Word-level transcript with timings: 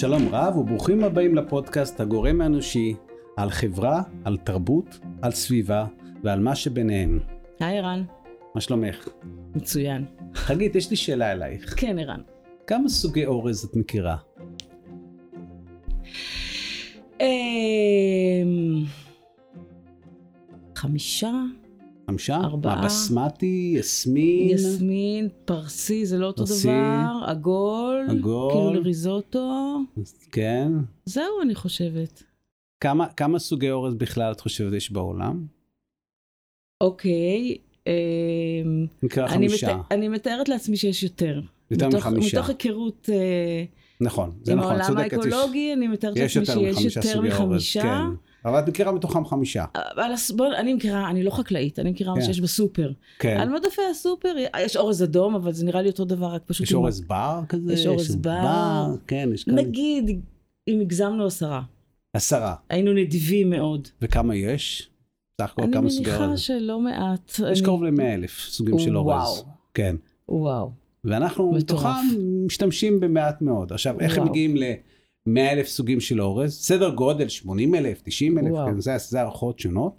שלום 0.00 0.28
רב 0.32 0.56
וברוכים 0.56 1.04
הבאים 1.04 1.34
לפודקאסט 1.34 2.00
הגורם 2.00 2.40
האנושי 2.40 2.94
על 3.36 3.50
חברה, 3.50 4.02
על 4.24 4.36
תרבות, 4.36 4.98
על 5.22 5.30
סביבה 5.30 5.86
ועל 6.24 6.40
מה 6.40 6.56
שביניהם. 6.56 7.18
היי 7.58 7.78
ערן, 7.78 8.04
מה 8.54 8.60
שלומך? 8.60 9.08
מצוין. 9.54 10.04
חגית, 10.34 10.74
יש 10.74 10.90
לי 10.90 10.96
שאלה 10.96 11.32
אלייך. 11.32 11.74
כן 11.76 11.98
ערן. 11.98 12.20
כמה 12.66 12.88
סוגי 12.88 13.26
אורז 13.26 13.64
את 13.64 13.76
מכירה? 13.76 14.16
אמ, 17.20 17.26
חמישה, 20.76 21.32
חמישה? 22.10 22.36
ארבעה. 22.36 22.76
מה, 22.76 22.84
בסמטי, 22.84 23.74
יסמין? 23.78 24.48
יסמין, 24.50 25.28
פרסי, 25.44 26.06
זה 26.06 26.18
לא 26.18 26.26
אותו 26.26 26.46
פרסי, 26.46 26.68
דבר, 26.68 27.24
עגול, 27.26 28.06
עגול. 28.10 28.50
כאילו 28.52 28.74
לריזוטו, 28.74 29.78
כן. 30.32 30.72
זהו 31.04 31.24
אני 31.42 31.54
חושבת. 31.54 32.22
כמה, 32.80 33.06
כמה 33.08 33.38
סוגי 33.38 33.70
אורז 33.70 33.94
בכלל 33.94 34.32
את 34.32 34.40
חושבת 34.40 34.72
יש 34.72 34.92
בעולם? 34.92 35.46
אוקיי, 36.80 37.56
אמ, 37.86 37.92
מכירה 39.02 39.26
אני, 39.26 39.48
חמישה. 39.48 39.76
מת... 39.76 39.82
אני 39.92 40.08
מתארת 40.08 40.48
לעצמי 40.48 40.76
שיש 40.76 41.02
יותר. 41.02 41.40
יותר 41.70 41.88
מתוך, 41.88 42.06
מחמישה. 42.06 42.38
מתוך 42.38 42.48
היכרות 42.48 43.08
אה, 43.12 43.64
נכון, 44.00 44.32
זה 44.42 44.52
עם 44.52 44.58
נכון, 44.58 44.70
העולם 44.70 44.86
צודקת. 44.86 45.06
יש- 45.06 45.32
האקולוגי, 45.32 45.72
אני 45.72 45.88
מתארת 45.88 46.16
יש 46.16 46.36
לעצמי 46.36 46.74
שיש 46.74 46.96
יותר 46.96 47.20
מחמישה. 47.20 47.82
כן. 47.82 48.29
אבל 48.44 48.58
את 48.58 48.68
מכירה 48.68 48.92
מתוכם 48.92 49.24
חמישה. 49.24 49.64
אבל 49.74 50.04
בוא, 50.36 50.46
אני 50.58 50.74
מכירה, 50.74 51.10
אני 51.10 51.22
לא 51.22 51.30
חקלאית, 51.30 51.78
אני 51.78 51.90
מכירה 51.90 52.14
מה 52.14 52.20
כן. 52.20 52.26
שיש 52.26 52.40
בסופר. 52.40 52.92
כן. 53.18 53.36
על 53.40 53.48
מדפי 53.48 53.82
הסופר 53.90 54.28
יש 54.60 54.76
אורז 54.76 55.02
אדום, 55.02 55.34
אבל 55.34 55.52
זה 55.52 55.66
נראה 55.66 55.82
לי 55.82 55.88
אותו 55.88 56.04
דבר, 56.04 56.26
רק 56.26 56.42
פשוט... 56.46 56.66
יש 56.66 56.72
עם- 56.72 56.78
אורז 56.78 57.00
בר 57.00 57.40
כזה? 57.48 57.72
יש 57.72 57.86
אורז 57.86 58.16
בר. 58.16 58.86
כן, 59.06 59.28
יש 59.34 59.44
כאן 59.44 59.54
נגיד, 59.54 60.20
אם 60.68 60.80
הגזמנו 60.80 61.26
עשרה, 61.26 61.62
עשרה. 62.12 62.54
היינו 62.70 62.92
נדיבים 62.92 63.50
מאוד. 63.50 63.88
וכמה 64.02 64.36
יש? 64.36 64.90
סך 65.40 65.50
הכל 65.52 65.62
אני 65.62 65.72
כמה 65.72 65.90
סוגי 65.90 66.08
מניחה 66.10 66.24
אורז? 66.26 66.40
שלא 66.40 66.80
מעט. 66.80 67.30
יש 67.30 67.40
אני- 67.58 67.62
קרוב 67.64 67.84
ל-100 67.84 68.02
אלף 68.02 68.38
סוגים 68.48 68.78
של 68.78 68.96
אורז. 68.96 69.28
וואו. 69.28 69.44
כן. 69.74 69.96
וואו. 70.28 70.70
ואנחנו. 71.04 71.52
מתוכם 71.52 71.88
משתמשים 72.46 73.00
במעט 73.00 73.42
מאוד. 73.42 73.72
עכשיו, 73.72 74.00
איך 74.00 74.12
הם 74.12 74.18
וואו. 74.18 74.30
מגיעים 74.30 74.56
ל-100 75.26 75.40
אלף 75.52 75.68
סוגים 75.68 76.00
של 76.00 76.20
אורז? 76.22 76.52
סדר 76.52 76.90
גודל 76.90 77.28
80 77.28 77.74
אלף, 77.74 78.00
90 78.04 78.38
אלף. 78.38 78.52
כן, 78.66 78.80
זה 78.80 78.92
זה 78.98 79.20
הערכות 79.20 79.58
שונות. 79.58 79.92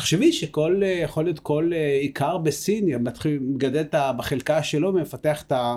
תחשבי 0.00 0.32
שכל, 0.32 0.80
אה, 0.84 1.00
יכול 1.04 1.24
להיות 1.24 1.38
כל 1.38 1.70
אה, 1.74 1.98
איכר 2.02 2.38
בסין 2.38 3.02
מתחיל, 3.02 3.38
מגדל 3.42 3.80
את 3.80 3.94
ה- 3.94 4.12
בחלקה 4.12 4.62
שלו 4.62 4.88
ומפתח 4.88 5.42
את 5.42 5.52
ה- 5.52 5.76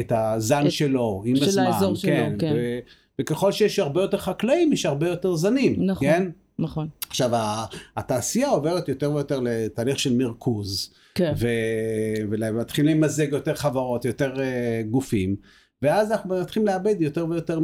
את 0.00 0.12
הזן 0.16 0.62
את- 0.66 0.72
שלו 0.72 1.22
עם 1.26 1.36
של 1.36 1.44
הזמן. 1.44 1.62
האזור 1.62 1.96
שלו, 1.96 2.12
כן. 2.38 2.52
ו- 2.56 2.78
וככל 3.20 3.52
שיש 3.52 3.78
הרבה 3.78 4.02
יותר 4.02 4.18
חקלאים, 4.18 4.72
יש 4.72 4.86
הרבה 4.86 5.08
יותר 5.08 5.34
זנים. 5.34 5.76
נכון. 5.86 6.06
כן? 6.08 6.28
נכון. 6.58 6.88
עכשיו, 7.08 7.30
התעשייה 7.96 8.48
עוברת 8.48 8.88
יותר 8.88 9.12
ויותר 9.12 9.40
לתהליך 9.42 9.98
של 9.98 10.16
מרכוז. 10.16 10.92
כן. 11.14 11.32
ו- 11.38 11.46
ומתחילים 12.30 12.96
למזג 12.96 13.26
יותר 13.32 13.54
חברות, 13.54 14.04
יותר 14.04 14.34
uh, 14.36 14.40
גופים, 14.90 15.36
ואז 15.82 16.12
אנחנו 16.12 16.40
מתחילים 16.40 16.66
לאבד 16.66 16.94
יותר 17.00 17.26
ויותר 17.30 17.58
uh, 17.58 17.60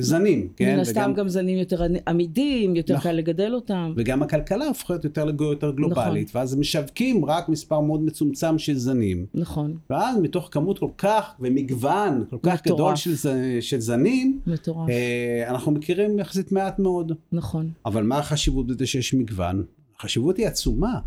זנים, 0.00 0.48
כן? 0.56 0.74
מן 0.74 0.80
הסתם 0.80 1.00
וגם, 1.00 1.14
גם 1.14 1.28
זנים 1.28 1.58
יותר 1.58 1.82
עמידים, 2.08 2.76
יותר 2.76 2.94
נכון. 2.94 3.10
קל 3.10 3.16
לגדל 3.16 3.54
אותם. 3.54 3.92
וגם 3.96 4.22
הכלכלה 4.22 4.66
הופכת 4.66 5.04
יותר 5.04 5.26
יותר 5.40 5.70
גלובלית, 5.70 6.30
ואז 6.34 6.56
משווקים 6.56 7.24
רק 7.24 7.48
מספר 7.48 7.80
מאוד 7.80 8.02
מצומצם 8.02 8.58
של 8.58 8.78
זנים, 8.78 9.26
נכון. 9.34 9.76
ואז 9.90 10.18
מתוך 10.18 10.48
כמות 10.50 10.78
כל 10.78 10.90
כך, 10.98 11.34
ומגוון 11.40 12.24
כל 12.30 12.36
כך 12.42 12.60
מטורף. 12.60 12.66
גדול 12.66 12.96
של, 12.96 13.14
ז- 13.14 13.28
של 13.60 13.80
זנים, 13.80 14.40
מטורף. 14.46 14.88
uh, 14.88 15.50
אנחנו 15.50 15.72
מכירים 15.72 16.18
יחסית 16.18 16.52
מעט 16.52 16.78
מאוד. 16.78 17.12
נכון. 17.32 17.70
אבל 17.86 18.02
מה 18.02 18.18
החשיבות 18.18 18.66
בזה 18.66 18.86
שיש 18.86 19.14
מגוון? 19.14 19.64
החשיבות 19.98 20.36
היא 20.36 20.46
עצומה, 20.46 20.98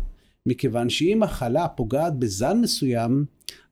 מכיוון 0.46 0.88
שאם 0.88 1.18
מחלה 1.20 1.68
פוגעת 1.68 2.18
בזן 2.18 2.60
מסוים, 2.60 3.24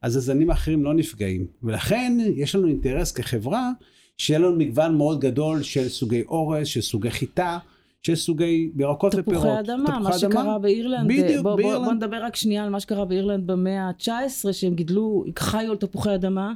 אז 0.03 0.17
הזנים 0.17 0.51
האחרים 0.51 0.85
לא 0.85 0.95
נפגעים. 0.95 1.47
ולכן 1.63 2.19
יש 2.37 2.55
לנו 2.55 2.69
אינטרס 2.69 3.13
כחברה 3.13 3.71
שיהיה 4.19 4.41
לנו 4.41 4.57
מגוון 4.57 4.97
מאוד 4.97 5.21
גדול 5.21 5.63
של 5.63 5.89
סוגי 5.89 6.23
אורז, 6.23 6.67
של 6.67 6.81
סוגי 6.81 7.11
חיטה, 7.11 7.59
של 8.03 8.15
סוגי 8.15 8.71
ירקות 8.79 9.15
ופירות. 9.17 9.43
תפוחי 9.43 9.61
אדמה, 9.61 9.99
מה 9.99 10.19
שקרה 10.19 10.59
באירלנד, 10.59 11.09
בדיוק, 11.09 11.43
בוא, 11.43 11.51
בוא, 11.51 11.57
באירלנד. 11.57 11.85
בוא 11.85 11.93
נדבר 11.93 12.23
רק 12.23 12.37
שנייה 12.37 12.65
על 12.65 12.71
מה 12.71 12.81
שקרה 12.81 13.05
באירלנד 13.05 13.47
במאה 13.47 13.83
ה-19, 13.83 14.53
שהם 14.53 14.75
גידלו, 14.75 15.25
חיו 15.39 15.71
על 15.71 15.77
תפוחי 15.77 16.15
אדמה, 16.15 16.53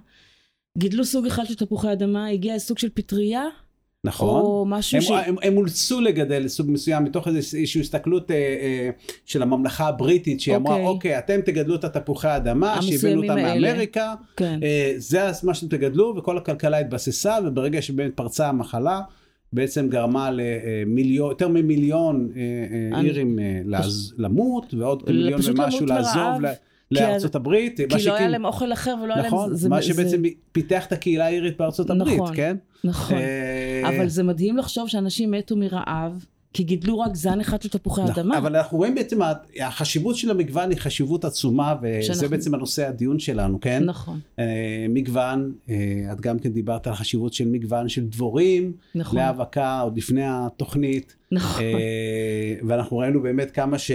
גידלו 0.78 1.04
סוג 1.04 1.26
אחד 1.26 1.44
של 1.44 1.54
תפוחי 1.54 1.92
אדמה, 1.92 2.28
הגיע 2.28 2.58
סוג 2.58 2.78
של 2.78 2.88
פטריה, 2.94 3.44
נכון. 4.04 4.41
או 4.41 4.64
משהו 4.69 4.97
הם, 4.97 5.03
ש... 5.03 5.10
הם, 5.10 5.36
הם 5.42 5.56
אולצו 5.56 6.00
לגדל 6.00 6.48
סוג 6.48 6.70
מסוים 6.70 7.04
מתוך 7.04 7.28
איזושהי 7.28 7.81
הסתכלות 7.81 8.31
אה, 8.31 8.36
אה, 8.36 8.91
של 9.25 9.42
הממלכה 9.42 9.88
הבריטית 9.88 10.41
שהיא 10.41 10.56
אמרה 10.56 10.75
אוקיי. 10.75 10.86
אוקיי 10.86 11.19
אתם 11.19 11.41
תגדלו 11.41 11.75
את 11.75 11.84
התפוחי 11.84 12.28
האדמה 12.28 12.82
שהבאנו 12.82 13.22
אותם 13.22 13.37
האלה. 13.37 13.69
מאמריקה 13.70 14.14
כן, 14.37 14.60
אה, 14.62 14.92
זה 14.97 15.19
מה 15.42 15.54
שאתם 15.54 15.76
תגדלו 15.76 16.14
וכל 16.19 16.38
הכלכלה 16.38 16.78
התבססה 16.78 17.37
וברגע 17.47 17.82
שבאמת 17.82 18.12
פרצה 18.14 18.48
המחלה 18.48 19.00
בעצם 19.53 19.88
גרמה 19.88 20.31
למיליון 20.32 21.31
יותר 21.31 21.48
ממיליון 21.48 22.28
אה, 22.37 22.41
אה, 22.92 22.98
אני- 22.98 23.08
אירים 23.08 23.38
אה, 23.38 23.60
לעז- 23.64 24.14
למות 24.19 24.75
ועוד 24.75 25.03
ל- 25.06 25.12
מיליון 25.12 25.41
פשוט 25.41 25.58
ומשהו 25.58 25.87
לעזוב 25.87 26.42
ל- 26.42 26.53
לארצות 26.91 27.34
הברית. 27.34 27.76
כי 27.76 27.82
לא 27.82 27.88
היה 27.94 27.99
שכאילו- 28.00 28.32
להם 28.32 28.44
אוכל 28.44 28.72
אחר 28.72 28.94
ולא 29.04 29.12
היה 29.15 29.22
להם... 29.22 29.32
נכון, 29.34 29.54
זה- 29.54 29.69
מה 29.69 29.76
זה- 29.81 29.87
שבעצם 29.87 30.22
פיתח 30.53 30.87
את 30.87 30.93
הקהילה 30.93 31.26
האירית 31.26 31.56
בארצות 31.59 31.91
הברית, 31.91 32.15
נכון. 32.21 32.37
כן? 32.37 32.56
נכון, 32.84 33.16
אה, 33.19 33.88
אבל 33.88 34.09
זה 34.09 34.22
מדהים 34.22 34.56
לחשוב 34.56 34.88
שאנשים 34.88 35.31
מתו 35.31 35.56
מרעב, 35.56 36.25
כי 36.53 36.62
גידלו 36.62 36.99
רק 36.99 37.15
זן 37.15 37.41
אחד 37.41 37.62
של 37.62 37.69
תפוחי 37.69 38.00
נכון, 38.03 38.12
אדמה. 38.15 38.38
אבל 38.38 38.56
אנחנו 38.56 38.78
רואים 38.78 38.94
בעצם 38.94 39.19
החשיבות 39.60 40.16
של 40.16 40.31
המגוון 40.31 40.71
היא 40.71 40.78
חשיבות 40.78 41.25
עצומה 41.25 41.75
וזה 41.82 42.03
שאנחנו- 42.03 42.28
בעצם 42.28 42.54
הנושא 42.54 42.88
הדיון 42.88 43.19
שלנו, 43.19 43.60
כן? 43.60 43.84
נכון, 43.84 44.20
אה, 44.38 44.44
מגוון, 44.88 45.53
אה, 45.70 45.75
את 46.12 46.20
גם 46.20 46.38
כן 46.38 46.53
דיברת 46.53 46.87
על 46.87 46.93
החשיבות 46.93 47.32
של 47.32 47.49
מגוון 47.49 47.88
של 47.88 48.05
דבורים 48.06 48.72
נכון, 48.94 49.19
להאבקה 49.19 49.81
עוד 49.81 49.97
לפני 49.97 50.22
התוכנית, 50.25 51.16
נכון. 51.32 51.62
אה, 51.65 51.70
ואנחנו 52.69 52.99
ראינו 52.99 53.22
באמת 53.22 53.50
כמה 53.50 53.78
ש... 53.78 53.91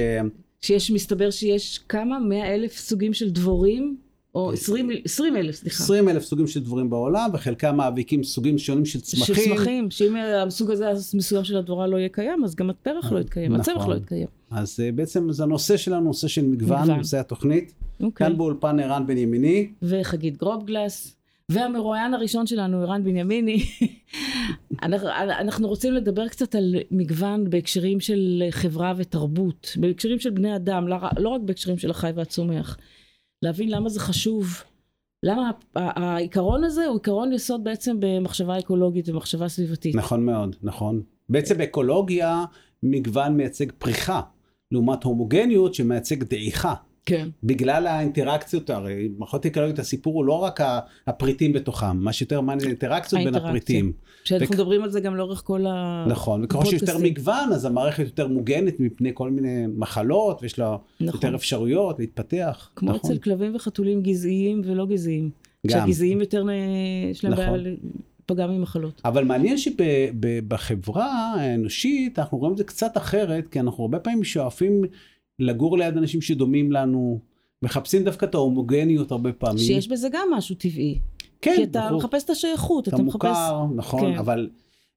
שיש, 0.64 0.92
מסתבר 0.92 1.32
שיש 1.32 1.80
כמה? 1.90 2.20
מאה 2.20 2.56
אלף 2.56 2.78
סוגים 2.78 3.14
של 3.14 3.30
דבורים? 3.30 3.98
או 4.36 4.52
עשרים 4.52 4.90
עשרים 5.06 5.38
אלף, 5.38 5.56
סליחה. 5.56 5.84
20 5.84 6.10
אלף 6.10 6.24
סוגים 6.24 6.48
של 6.48 6.64
דבורים 6.64 6.90
בעולם 6.90 7.30
וחלקם 7.34 7.76
מאביקים 7.76 8.24
סוגים 8.24 8.58
שונים 8.58 8.86
של 8.86 9.02
צמחים. 9.02 9.36
של 9.36 9.44
צמחים, 9.50 9.92
שאם 9.92 10.16
הסוג 10.16 10.72
הזה 10.72 10.90
המסוים 10.90 11.44
של 11.44 11.58
הדבורה 11.58 11.88
לא 11.88 11.98
יהיה 11.98 12.10
קיים, 12.10 12.44
אז 12.44 12.56
גם 12.56 12.70
הפרח 12.70 13.12
לא 13.12 13.20
יתקיים, 13.20 13.56
הצמח 13.56 13.78
נכון. 13.78 13.90
לא 13.92 13.96
יתקיים. 13.96 14.28
אז 14.52 14.80
אה, 14.80 14.92
בעצם 14.92 15.32
זה 15.32 15.44
הנושא 15.44 15.78
שלנו, 15.78 16.06
נושא 16.06 16.28
של 16.28 16.46
מגוון, 16.46 16.82
מגוון. 16.82 16.98
נושא 16.98 17.20
התוכנית. 17.20 17.74
אוקיי. 18.04 18.28
כאן 18.28 18.38
באולפן 18.38 18.80
ערן 18.80 19.08
בן 19.08 19.18
ימיני. 19.18 19.72
וחגית 19.82 20.38
גרובגלס, 20.38 21.16
והמרואיין 21.54 22.14
הראשון 22.14 22.48
שלנו, 22.48 22.82
ערן 22.82 23.04
בנימיני. 23.04 23.64
אנחנו, 24.84 25.10
אנחנו 25.40 25.68
רוצים 25.68 25.94
לדבר 25.94 26.28
קצת 26.28 26.56
על 26.56 26.76
מגוון 26.92 27.50
בהקשרים 27.50 28.00
של 28.00 28.44
חברה 28.50 28.94
ותרבות, 28.98 29.78
בהקשרים 29.80 30.20
של 30.20 30.30
בני 30.30 30.56
אדם, 30.56 30.88
לא, 31.18 31.30
רק 31.30 31.42
בהקשרים 31.42 31.78
של 31.78 31.92
החי 31.92 32.12
והצומח. 32.16 32.78
להבין 33.42 33.70
למה 33.70 33.90
זה 33.90 34.00
חשוב. 34.00 34.64
למה 35.24 35.52
העיקרון 35.76 36.64
הזה 36.64 36.86
הוא 36.86 36.96
עיקרון 36.96 37.34
יסוד 37.34 37.64
בעצם 37.64 37.98
במחשבה 38.00 38.60
אקולוגית 38.60 39.10
ומחשבה 39.10 39.48
סביבתית. 39.48 39.96
נכון 39.96 40.26
מאוד, 40.26 40.56
נכון. 40.64 41.02
בעצם 41.30 41.58
באקולוגיה 41.58 42.46
מגוון 42.84 43.38
מייצג 43.38 43.72
פריחה, 43.72 44.22
לעומת 44.72 45.04
הומוגניות 45.04 45.74
שמייצג 45.74 46.24
דעיכה. 46.24 46.74
כן. 47.06 47.30
בגלל 47.44 47.88
האינטראקציות, 47.88 48.70
הרי 48.70 49.10
מערכות 49.18 49.46
אקולוגיות 49.46 49.80
הסיפור 49.80 50.14
הוא 50.14 50.26
לא 50.26 50.34
רק 50.34 50.60
הפריטים 51.08 51.54
בתוכם, 51.54 51.98
מה 51.98 52.14
שיותר 52.14 52.42
מעניין 52.42 52.68
האינטראקציות 52.68 53.24
בין. 53.24 53.36
הפריטים. 53.36 53.92
שאנחנו 54.24 54.56
מדברים 54.56 54.84
על 54.84 54.90
זה 54.92 55.00
גם 55.00 55.16
לאורך 55.16 55.42
כל 55.46 55.66
ה... 55.68 56.06
נכון, 56.10 56.44
וככל 56.44 56.66
שיש 56.66 56.82
יותר. 56.82 56.98
מגוון 56.98 57.50
אז 57.54 57.66
המערכת 57.66 58.04
יותר 58.06 58.28
מוגנת 58.28 58.80
מפני 58.80 59.12
כל 59.14 59.32
מיני 59.32 59.66
מחלות 59.78 60.40
ויש 60.42 60.60
לה 60.60 60.78
נכון. 61.02 61.16
יותר 61.16 61.36
אפשרויות 61.36 62.00
להתפתח. 62.00 62.70
כמו 62.76 62.92
נכון. 62.92 63.12
אצל 63.12 63.20
כלבים 63.20 63.56
וחתולים 63.56 64.02
גזעיים 64.02 64.62
ולא 64.66 64.86
גזעיים. 64.86 65.30
גם. 65.68 65.80
שהגזעיים 65.80 66.20
יותר, 66.20 66.44
נ- 66.44 66.50
יש 67.12 67.24
להם 67.24 67.34
נכון. 67.34 67.46
בעיה 67.46 67.58
להיפגע 67.58 68.48
ממחלות. 68.48 69.02
אבל 69.06 69.24
מעניין 69.24 69.58
שבחברה 69.58 71.34
האנושית 71.38 72.20
אנחנו 72.20 72.38
רואים 72.38 72.54
את 72.54 72.58
זה 72.58 72.64
קצת 72.64 72.98
אחרת, 72.98 73.48
כי 73.48 73.60
אנחנו 73.60 73.84
הרבה 73.84 74.00
פעמים 74.00 74.24
שואפים 74.24 74.82
לגור 75.40 75.78
ליד 75.78 75.98
אנשים 75.98 76.22
שדומים 76.22 76.72
לנו, 76.72 77.20
מחפשים 77.62 78.04
דווקא 78.04 78.26
את 78.26 78.36
ההומוגניות 78.36 79.12
הרבה 79.12 79.34
פעמים. 79.34 79.58
שיש 79.58 79.88
בזה 79.88 80.08
גם 80.12 80.28
משהו 80.38 80.56
טבעי. 80.56 81.00
כן, 81.42 81.54
כי 81.58 81.64
אתה 81.64 81.84
אנחנו- 81.84 81.98
מחפש 81.98 82.24
את 82.24 82.30
השייכות, 82.30 82.88
אתה 82.88 82.96
אתה 82.96 83.04
מחפש... 83.04 83.26
מוכר, 83.26 83.66
נכון, 83.76 84.02
כן. 84.14 84.18
אבל 84.20 84.50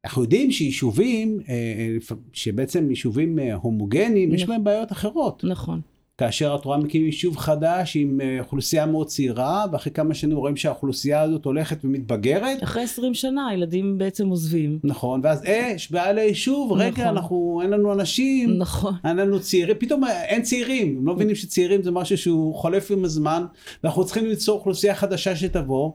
אנחנו 0.04 0.22
יודעים 0.22 0.50
שיישובים, 0.50 1.40
אה, 1.48 1.54
אה, 1.54 1.96
שבעצם 2.32 2.90
יישובים 2.90 3.38
אה, 3.38 3.54
הומוגניים, 3.54 4.34
יש 4.34 4.42
נכון. 4.42 4.54
בהם 4.54 4.64
בעיות 4.64 4.92
אחרות. 4.92 5.44
נכון. 5.44 5.80
כאשר 6.18 6.56
את 6.60 6.64
רואה 6.64 6.78
מקים 6.78 7.04
יישוב 7.04 7.36
חדש 7.36 7.96
עם 7.96 8.20
אה, 8.20 8.36
אוכלוסייה 8.40 8.86
מאוד 8.86 9.06
צעירה, 9.06 9.64
ואחרי 9.72 9.92
כמה 9.92 10.14
שנים 10.14 10.36
רואים 10.36 10.56
שהאוכלוסייה 10.56 11.22
הזאת 11.22 11.44
הולכת 11.44 11.84
ומתבגרת. 11.84 12.62
אחרי 12.62 12.82
20 12.82 13.14
שנה 13.14 13.48
הילדים 13.48 13.98
בעצם 13.98 14.28
עוזבים. 14.28 14.78
נכון, 14.84 15.20
ואז 15.24 15.44
אה, 15.44 15.72
יש 15.74 15.92
בעיה 15.92 16.12
ליישוב, 16.12 16.72
רגע, 16.72 16.90
נכון. 16.90 17.06
אנחנו, 17.06 17.60
אין 17.62 17.70
לנו 17.70 17.92
אנשים, 17.92 18.58
נכון. 18.58 18.94
אין 19.04 19.16
לנו 19.16 19.40
צעירים, 19.40 19.76
פתאום 19.78 20.04
אה, 20.04 20.24
אין 20.24 20.42
צעירים, 20.42 20.96
הם 20.98 21.06
לא 21.06 21.14
מבינים 21.14 21.34
שצעירים 21.34 21.82
זה 21.82 21.90
משהו 21.90 22.18
שהוא 22.18 22.54
חולף 22.54 22.90
עם 22.90 23.04
הזמן, 23.04 23.44
ואנחנו 23.84 24.04
צריכים 24.04 24.26
ליצור 24.26 24.58
אוכלוסייה 24.58 24.94
חדשה 24.94 25.36
שתבוא. 25.36 25.92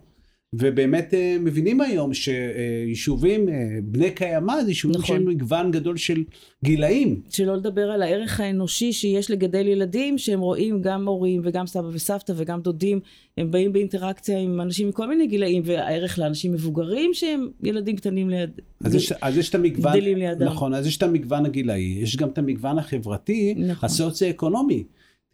ובאמת 0.53 1.13
אה, 1.13 1.37
מבינים 1.39 1.81
היום 1.81 2.13
שיישובים 2.13 3.49
אה, 3.49 3.53
בני 3.83 4.11
קיימא 4.11 4.63
זה 4.63 4.71
יישובים 4.71 5.01
נכון. 5.01 5.15
שהם 5.15 5.27
מגוון 5.27 5.71
גדול 5.71 5.97
של 5.97 6.23
גילאים. 6.63 7.21
שלא 7.29 7.55
לדבר 7.55 7.81
על 7.91 8.01
הערך 8.01 8.39
האנושי 8.39 8.93
שיש 8.93 9.31
לגדל 9.31 9.67
ילדים 9.67 10.17
שהם 10.17 10.39
רואים 10.39 10.81
גם 10.81 11.07
הורים 11.07 11.41
וגם 11.43 11.67
סבא 11.67 11.87
וסבתא 11.91 12.33
וגם 12.35 12.61
דודים 12.61 12.99
הם 13.37 13.51
באים 13.51 13.73
באינטראקציה 13.73 14.39
עם 14.39 14.61
אנשים 14.61 14.89
מכל 14.89 15.07
מיני 15.07 15.27
גילאים 15.27 15.61
והערך 15.65 16.19
לאנשים 16.19 16.51
מבוגרים 16.51 17.13
שהם 17.13 17.47
ילדים 17.63 17.95
קטנים 17.95 18.29
ליד 18.29 18.49
אז 18.83 18.95
יש, 18.95 19.11
אז 19.11 19.37
יש 19.37 19.49
את 19.49 19.55
המגוון, 19.55 19.91
גדלים 19.93 20.17
לידם. 20.17 20.45
נכון, 20.45 20.73
אז 20.73 20.87
יש 20.87 20.97
את 20.97 21.03
המגוון 21.03 21.45
הגילאי, 21.45 21.97
יש 22.01 22.17
גם 22.17 22.29
את 22.29 22.37
המגוון 22.37 22.79
החברתי, 22.79 23.53
נכון. 23.57 23.89
הסוציו-אקונומי. 23.89 24.83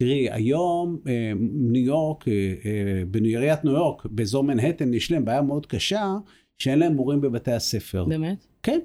תראי, 0.02 0.30
היום 0.30 0.98
אה, 1.08 1.32
ניו 1.52 1.84
יורק, 1.84 2.28
אה, 2.28 2.32
אה, 2.64 3.02
בעיריית 3.10 3.64
ניו 3.64 3.72
יורק, 3.74 4.06
באזור 4.06 4.44
מנהטן, 4.44 4.94
יש 4.94 5.12
להם 5.12 5.24
בעיה 5.24 5.42
מאוד 5.42 5.66
קשה, 5.66 6.16
שאין 6.58 6.78
להם 6.78 6.92
מורים 6.92 7.20
בבתי 7.20 7.52
הספר. 7.52 8.04
באמת 8.04 8.46
כן, 8.62 8.78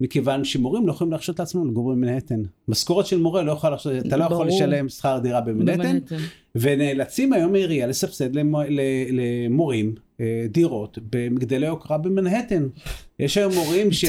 מכיוון 0.00 0.44
שמורים 0.44 0.86
לא 0.86 0.92
יכולים 0.92 1.10
להרשות 1.10 1.38
לעצמם 1.38 1.68
לגור 1.70 1.92
במנהטן. 1.92 2.42
משכורת 2.68 3.06
של 3.06 3.18
מורה 3.20 3.42
לא 3.42 3.52
יכולה 3.52 3.70
להרשות, 3.70 3.92
אתה 4.06 4.16
לא 4.16 4.24
יכול. 4.24 4.46
לשלם 4.48 4.88
שכר 4.88 5.18
דירה 5.22 5.40
במנהטן, 5.40 5.78
במנהטן. 5.82 6.16
ונאלצים 6.54 7.32
היום 7.32 7.54
העירייה 7.54 7.86
לסבסד 7.86 8.36
למו- 8.36 8.60
למורים 9.10 9.94
דירות 10.48 10.98
במגדלי 11.10 11.66
יוקרה 11.66 11.98
במנהטן. 11.98 12.68
יש 13.18 13.36
היום 13.38 13.52
מורים 13.54 13.92
ש... 13.92 14.04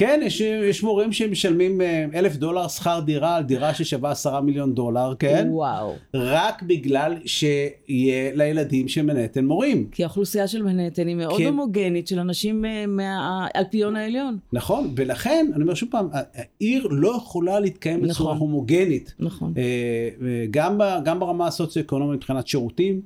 כן, 0.00 0.20
יש, 0.24 0.40
יש 0.40 0.82
מורים 0.82 1.12
שמשלמים 1.12 1.80
אה, 1.80 2.04
אלף 2.14 2.36
דולר 2.36 2.68
שכר 2.68 3.00
דירה 3.00 3.36
על 3.36 3.42
דירה 3.42 3.74
ששווה 3.74 4.10
עשרה 4.10 4.40
מיליון 4.40 4.74
דולר, 4.74 5.14
כן? 5.18 5.48
וואו 5.50 5.94
רק 6.14 6.62
בגלל 6.62 7.16
שיהיה 7.26 8.34
לילדים 8.34 8.88
של 8.88 9.02
מנהטן 9.02 9.44
מורים. 9.44 9.88
כי 9.92 10.04
האוכלוסייה 10.04 10.48
של 10.48 10.62
מנהטן 10.62 11.06
היא 11.06 11.16
מאוד 11.16 11.38
כן. 11.38 11.46
הומוגנית 11.46 12.08
של 12.08 12.18
אנשים 12.18 12.64
אה, 12.64 12.84
מהאלפיון 12.86 13.96
העליון 13.96 14.38
נכון, 14.52 14.92
ולכן, 14.96 15.46
אני 15.54 15.62
אומר 15.62 15.74
שוב 15.74 15.88
פעם, 15.90 16.08
העיר 16.12 16.86
לא 16.90 17.16
יכולה 17.16 17.60
להתקיים 17.60 18.02
בצורה 18.02 18.34
נכון. 18.34 18.48
הומוגנית. 18.48 19.14
נכון 19.18 19.54
אה, 19.56 20.46
גם, 20.50 20.80
גם 21.04 21.20
ברמה 21.20 21.46
הסוציו-אקונומית 21.46 22.16
מבחינת 22.16 22.46
שירותים, 22.46 23.00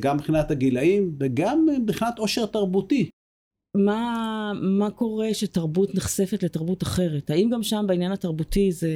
גם 0.00 0.16
מבחינת 0.16 0.50
הגילאים, 0.50 1.12
וגם 1.20 1.66
מבחינת 1.80 2.18
עושר 2.18 2.46
תרבותי. 2.46 3.10
מה, 3.76 4.52
מה 4.62 4.90
קורה 4.90 5.34
שתרבות 5.34 5.94
נחשפת 5.94 6.42
לתרבות 6.42 6.82
אחרת? 6.82 7.30
האם 7.30 7.50
גם 7.52 7.62
שם 7.62 7.84
בעניין 7.88 8.12
התרבותי 8.12 8.72
זה, 8.72 8.90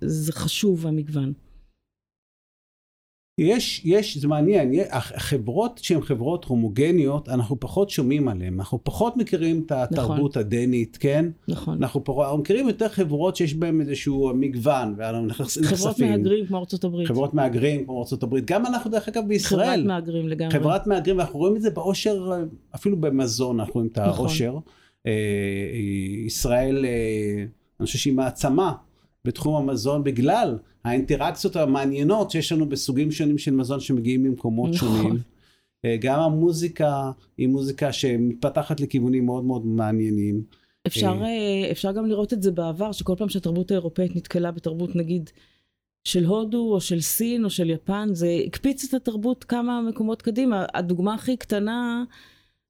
זה 0.00 0.32
חשוב 0.32 0.86
המגוון? 0.86 1.32
יש, 3.38 3.82
יש, 3.84 4.18
זה 4.18 4.28
מעניין, 4.28 4.72
החברות 4.90 5.80
שהן 5.82 6.00
חברות 6.00 6.44
הומוגניות, 6.44 7.28
אנחנו 7.28 7.60
פחות 7.60 7.90
שומעים 7.90 8.28
עליהן, 8.28 8.54
אנחנו 8.54 8.84
פחות 8.84 9.16
מכירים 9.16 9.62
את 9.66 9.72
התרבות 9.72 10.36
הדנית, 10.36 10.96
כן? 11.00 11.26
נכון. 11.48 11.82
אנחנו, 11.82 12.04
פחות, 12.04 12.24
אנחנו 12.24 12.38
מכירים 12.38 12.68
יותר 12.68 12.88
חברות 12.88 13.36
שיש 13.36 13.54
בהן 13.54 13.80
איזשהו 13.80 14.32
מגוון, 14.34 14.94
ואנחנו 14.96 15.26
נחשפים. 15.26 15.64
חברות 15.64 15.98
מהגרים 15.98 16.46
כמו 16.46 16.58
ארצות 16.58 16.84
הברית. 16.84 17.08
חברות 17.08 17.34
מהגרים 17.34 17.84
כמו 17.84 18.04
ארה"ב, 18.12 18.38
גם 18.44 18.66
אנחנו 18.66 18.90
דרך 18.90 19.08
אגב 19.08 19.14
חברת 19.14 19.28
בישראל, 19.28 19.86
מהגרים 19.86 20.28
לגמרי. 20.28 20.54
חברת 20.54 20.86
מהגרים, 20.86 21.18
ואנחנו 21.18 21.38
רואים 21.38 21.56
את 21.56 21.62
זה 21.62 21.70
בעושר, 21.70 22.32
אפילו 22.74 22.96
במזון 22.96 23.60
אנחנו 23.60 23.74
רואים 23.74 23.88
את 23.92 23.98
נכון. 23.98 24.26
העושר. 24.26 24.58
אה, 25.06 25.12
ישראל, 26.26 26.84
אה, 26.84 27.44
אני 27.80 27.86
חושב 27.86 27.98
שהיא 27.98 28.14
מעצמה 28.14 28.72
בתחום 29.28 29.56
המזון 29.56 30.04
בגלל 30.04 30.58
האינטראקציות 30.84 31.56
המעניינות 31.56 32.30
שיש 32.30 32.52
לנו 32.52 32.68
בסוגים 32.68 33.12
שונים 33.12 33.38
של 33.38 33.50
מזון 33.50 33.80
שמגיעים 33.80 34.22
ממקומות 34.22 34.70
נכון. 34.74 34.88
שונים. 34.88 35.18
אה, 35.84 35.96
גם 36.00 36.20
המוזיקה 36.20 37.10
היא 37.38 37.48
מוזיקה 37.48 37.92
שמתפתחת 37.92 38.80
לכיוונים 38.80 39.26
מאוד 39.26 39.44
מאוד 39.44 39.66
מעניינים. 39.66 40.42
אפשר, 40.86 41.22
אה, 41.22 41.70
אפשר 41.70 41.92
גם 41.92 42.06
לראות 42.06 42.32
את 42.32 42.42
זה 42.42 42.50
בעבר, 42.50 42.92
שכל 42.92 43.14
פעם 43.18 43.28
שהתרבות 43.28 43.70
האירופאית 43.70 44.16
נתקלה 44.16 44.50
בתרבות 44.50 44.96
נגיד 44.96 45.30
של 46.04 46.24
הודו 46.24 46.74
או 46.74 46.80
של 46.80 47.00
סין 47.00 47.44
או 47.44 47.50
של 47.50 47.70
יפן, 47.70 48.08
זה 48.12 48.40
הקפיץ 48.46 48.84
את 48.84 48.94
התרבות 48.94 49.44
כמה 49.44 49.82
מקומות 49.82 50.22
קדימה. 50.22 50.66
הדוגמה 50.74 51.14
הכי 51.14 51.36
קטנה 51.36 52.04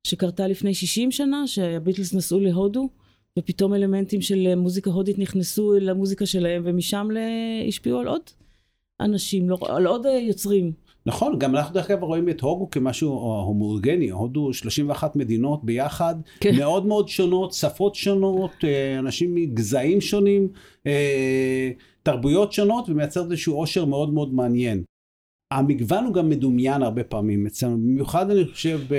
שקרתה 0.04 0.46
לפני 0.46 0.74
60 0.74 1.10
שנה, 1.10 1.46
שהביטלס 1.46 2.14
נסעו 2.14 2.40
להודו, 2.40 2.88
ופתאום 3.38 3.74
אלמנטים 3.74 4.20
של 4.20 4.54
מוזיקה 4.54 4.90
הודית 4.90 5.18
נכנסו 5.18 5.72
למוזיקה 5.80 6.26
שלהם, 6.26 6.62
ומשם 6.64 7.08
השפיעו 7.68 8.00
על 8.00 8.08
עוד 8.08 8.22
אנשים, 9.00 9.50
לא, 9.50 9.58
על 9.68 9.86
עוד 9.86 10.06
אה, 10.06 10.18
יוצרים. 10.18 10.72
נכון, 11.06 11.38
גם 11.38 11.56
אנחנו 11.56 11.74
דרך 11.74 11.90
אגב 11.90 12.02
רואים 12.02 12.28
את 12.28 12.40
הודו 12.40 12.68
כמשהו 12.70 13.10
הומוגני, 13.46 14.10
הודו 14.10 14.52
31 14.52 15.16
מדינות 15.16 15.64
ביחד, 15.64 16.14
כן. 16.40 16.56
מאוד 16.56 16.86
מאוד 16.86 17.08
שונות, 17.08 17.52
שפות 17.52 17.94
שונות, 17.94 18.50
אה, 18.64 18.98
אנשים 18.98 19.34
מגזעים 19.34 20.00
שונים, 20.00 20.48
אה, 20.86 21.70
תרבויות 22.02 22.52
שונות, 22.52 22.88
ומייצר 22.88 23.24
איזשהו 23.24 23.54
עושר 23.54 23.84
מאוד 23.84 24.12
מאוד 24.12 24.34
מעניין. 24.34 24.82
המגוון 25.50 26.04
הוא 26.04 26.14
גם 26.14 26.28
מדומיין 26.28 26.82
הרבה 26.82 27.04
פעמים 27.04 27.46
אצלנו, 27.46 27.76
במיוחד 27.76 28.30
אני 28.30 28.44
חושב 28.52 28.80
ב, 28.88 28.94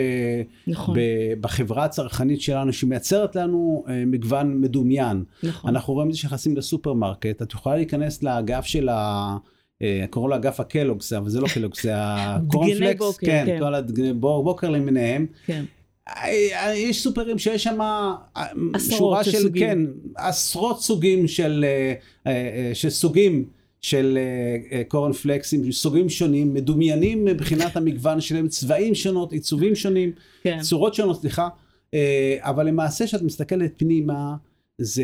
נכון, 0.68 0.96
ב, 0.98 1.02
בחברה 1.42 1.86
הצרכנית 1.86 2.42
שלנו, 2.42 2.74
שמייצרת 2.74 3.36
לנו 3.36 3.84
אה, 3.88 4.04
מגוון 4.06 4.62
מדומיין. 4.62 5.24
נכון. 5.44 5.70
אנחנו 5.70 5.94
רואים 5.94 6.10
את 6.10 6.14
זה 6.14 6.20
שנכנסים 6.20 6.58
לסופרמרקט, 6.58 7.42
את 7.42 7.54
יכולה 7.54 7.76
להיכנס 7.76 8.24
לאגף 8.24 8.66
של 8.66 8.90
ה... 8.90 9.38
אה, 9.82 10.06
קראו 10.10 10.28
לו 10.28 10.36
אגף 10.36 10.60
ה 10.60 10.64
Kellogg's, 10.64 11.14
אבל 11.14 11.30
זה 11.30 11.42
לא 11.42 11.48
Kellogg's, 11.54 11.84
זה 11.84 11.92
הקורנפלקס, 11.96 13.00
בוקר, 13.00 13.26
כן, 13.26 13.44
כן. 13.46 13.60
כל 13.60 13.76
הדגני 13.76 14.14
בוקר 14.14 14.70
למיניהם. 14.70 15.26
כן. 15.46 15.66
אה, 16.08 16.74
יש 16.76 17.04
סופרים 17.04 17.40
שיש 17.40 17.64
שם 17.64 17.80
שורה 18.90 19.24
של 19.24 19.32
סוגים. 19.32 19.68
כן, 19.68 19.80
עשרות 20.16 20.82
סוגים 20.82 21.28
של, 21.28 21.66
של 22.74 22.90
סוגים 22.90 23.46
של 23.82 24.18
אה, 24.18 24.78
אה, 24.78 24.84
קורנפלקסים, 24.84 25.72
סוגים 25.72 26.10
שונים, 26.10 26.54
מדומיינים 26.54 27.26
מבחינת 27.26 27.76
המגוון 27.78 28.22
שלהם, 28.22 28.48
צבעים 28.48 28.96
שונות, 28.96 29.32
עיצובים 29.34 29.76
שונים. 29.76 30.12
כן. 30.44 30.60
צורות 30.62 30.94
שונות, 30.94 31.22
סליחה, 31.22 31.48
אה, 31.94 32.38
אבל 32.40 32.68
למעשה 32.68 33.06
כשאת 33.06 33.22
מסתכלת 33.22 33.72
פנימה, 33.78 34.36
זה... 34.82 35.04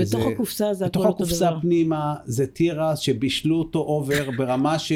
בתוך 0.00 0.20
זה- 0.22 0.28
הקופסה 0.28 0.74
זה 0.74 0.86
הכל 0.86 0.90
בתוך 1.00 1.06
אותו 1.06 1.24
הקופסה 1.24 1.50
דבר. 1.50 1.60
פנימה 1.60 2.14
זה 2.24 2.46
תירס 2.46 2.98
שבישלו 2.98 3.56
אותו 3.58 3.78
אובר 3.78 4.30
ברמה 4.36 4.78
ש... 4.78 4.92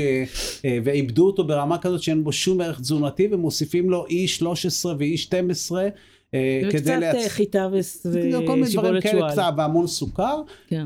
ועיבדו 0.84 1.26
אותו 1.26 1.44
ברמה 1.44 1.78
כזאת 1.78 2.02
שאין 2.02 2.24
בו 2.24 2.32
שום 2.32 2.60
ערך 2.60 2.80
תזונתי 2.80 3.28
ומוסיפים 3.30 3.90
לו 3.90 4.06
E13 4.06 4.86
ו-E12 4.98 5.76
אה, 5.76 5.88
כדי 6.32 6.68
וקצת 6.68 6.94
להצ... 7.00 7.14
אה, 7.14 7.28
חיטה 7.28 7.68
ושיבולת 7.72 9.02
שועל. 9.02 9.32
קצת, 9.32 9.52
והמון 9.56 9.86
סוכר. 9.86 10.42
כן. 10.68 10.84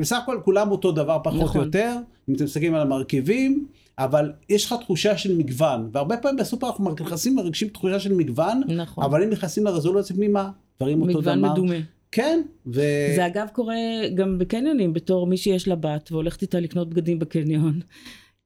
בסך 0.00 0.18
הכל 0.22 0.40
כולם 0.44 0.70
אותו 0.70 0.92
דבר 0.92 1.18
פחות 1.24 1.40
נכון. 1.40 1.64
יותר, 1.64 1.96
אם 2.28 2.34
אתם 2.34 2.44
מסתכלים 2.44 2.74
על 2.74 2.80
המרכיבים, 2.80 3.66
אבל 3.98 4.32
יש 4.48 4.64
לך 4.66 4.74
תחושה 4.80 5.18
של 5.18 5.36
מגוון, 5.36 5.88
והרבה 5.92 6.16
פעמים 6.16 6.36
בסופר 6.36 6.66
אנחנו 6.66 6.90
נכנסים 6.90 7.36
מרגישים 7.36 7.68
תחושה 7.68 8.00
של 8.00 8.14
מגוון, 8.14 8.62
נכון. 8.68 9.04
אבל 9.04 9.22
אם 9.22 9.30
נכנסים 9.30 9.64
לרזולוציה 9.64 10.16
פנימה, 10.16 10.50
דברים 10.80 11.02
אותו 11.02 11.20
דבר. 11.20 11.34
מגוון 11.34 11.50
מדומה. 11.52 11.74
כן, 12.12 12.42
ו... 12.66 12.80
זה 13.16 13.26
אגב 13.26 13.48
קורה 13.52 13.74
גם 14.14 14.38
בקניונים 14.38 14.92
בתור 14.92 15.26
מי 15.26 15.36
שיש 15.36 15.68
לה 15.68 15.74
בת 15.74 16.12
והולכת 16.12 16.42
איתה 16.42 16.60
לקנות 16.60 16.88
בגדים 16.88 17.18
בקניון. 17.18 17.80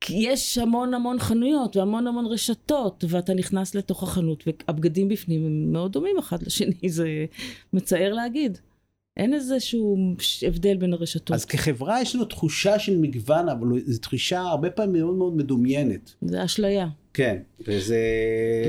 כי 0.00 0.14
יש 0.16 0.58
המון 0.58 0.94
המון 0.94 1.18
חנויות 1.18 1.76
והמון 1.76 2.06
המון 2.06 2.26
רשתות 2.26 3.04
ואתה 3.08 3.34
נכנס 3.34 3.74
לתוך 3.74 4.02
החנות 4.02 4.44
והבגדים 4.46 5.08
בפנים 5.08 5.46
הם 5.46 5.72
מאוד 5.72 5.92
דומים 5.92 6.18
אחד 6.18 6.42
לשני 6.42 6.88
זה 6.98 7.26
מצער 7.72 8.12
להגיד. 8.12 8.58
אין 9.16 9.34
איזשהו 9.34 9.96
הבדל 10.46 10.76
בין 10.76 10.92
הרשתות. 10.92 11.32
אז 11.32 11.44
כחברה 11.44 12.02
יש 12.02 12.14
לנו 12.14 12.24
תחושה 12.24 12.78
של 12.78 12.98
מגוון, 12.98 13.48
אבל 13.48 13.80
זו 13.86 14.00
תחושה 14.00 14.40
הרבה 14.40 14.70
פעמים 14.70 15.02
מאוד 15.02 15.14
מאוד 15.14 15.36
מדומיינת. 15.36 16.14
זה 16.22 16.44
אשליה. 16.44 16.88
כן, 17.14 17.36
וזה... 17.66 17.98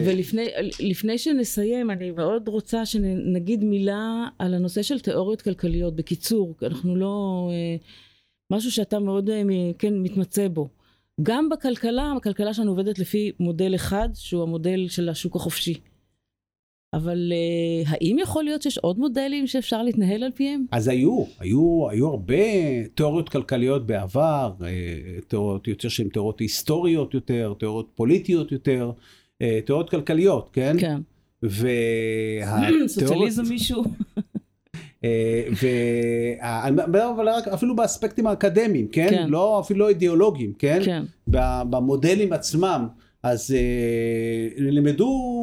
ולפני 0.06 0.48
לפני 0.80 1.18
שנסיים 1.18 1.92
אני 1.92 2.12
מאוד 2.12 2.48
רוצה 2.48 2.86
שנגיד 2.86 3.64
מילה 3.64 4.28
על 4.40 4.54
הנושא 4.54 4.82
של 4.82 5.00
תיאוריות 5.00 5.42
כלכליות 5.42 5.96
בקיצור 5.96 6.56
אנחנו 6.64 6.96
לא 6.96 7.48
אה, 7.52 7.76
משהו 8.52 8.72
שאתה 8.72 9.00
מאוד 9.00 9.30
אה, 9.30 9.42
כן 9.80 9.94
מתמצא 9.94 10.48
בו 10.48 10.70
גם 11.24 11.50
בכלכלה 11.50 12.14
הכלכלה 12.18 12.54
שלנו 12.54 12.72
עובדת 12.72 13.00
לפי 13.00 13.32
מודל 13.40 13.76
אחד 13.76 14.10
שהוא 14.14 14.44
המודל 14.44 14.88
של 14.88 15.10
השוק 15.10 15.36
החופשי 15.36 15.80
אבל 16.94 17.32
uh, 17.34 17.90
האם 17.90 18.18
יכול 18.20 18.44
להיות 18.44 18.62
שיש 18.62 18.78
עוד 18.78 19.00
מודלים 19.00 19.48
שאפשר 19.48 19.84
להתנהל 19.84 20.24
על 20.24 20.32
פיהם? 20.32 20.66
אז 20.72 20.88
היו, 20.88 21.24
היו, 21.40 21.90
היו 21.90 22.08
הרבה 22.08 22.36
תיאוריות 22.96 23.30
כלכליות 23.30 23.88
בעבר, 23.88 24.54
תיאוריות 25.28 25.68
יותר 25.68 25.90
שהן 25.90 26.10
תיאוריות 26.10 26.40
היסטוריות 26.40 27.14
יותר, 27.14 27.54
תיאוריות 27.60 27.90
פוליטיות 27.96 28.52
יותר, 28.52 28.92
תיאוריות 29.66 29.90
כלכליות, 29.90 30.50
כן? 30.54 30.76
כן. 30.80 31.02
והתיאוריות... 31.44 32.90
סוציאליזם 33.00 33.44
מישהו? 33.50 33.84
אפילו 37.54 37.76
באספקטים 37.76 38.28
האקדמיים, 38.28 38.88
כן? 38.88 39.08
כן. 39.10 39.28
לא, 39.30 39.60
אפילו 39.60 39.80
לא 39.80 39.90
אידיאולוגיים, 39.90 40.54
כן? 40.60 40.82
כן. 40.86 41.04
במודלים 41.70 42.34
עצמם. 42.34 42.88
אז 43.24 43.56
למדו 44.58 45.36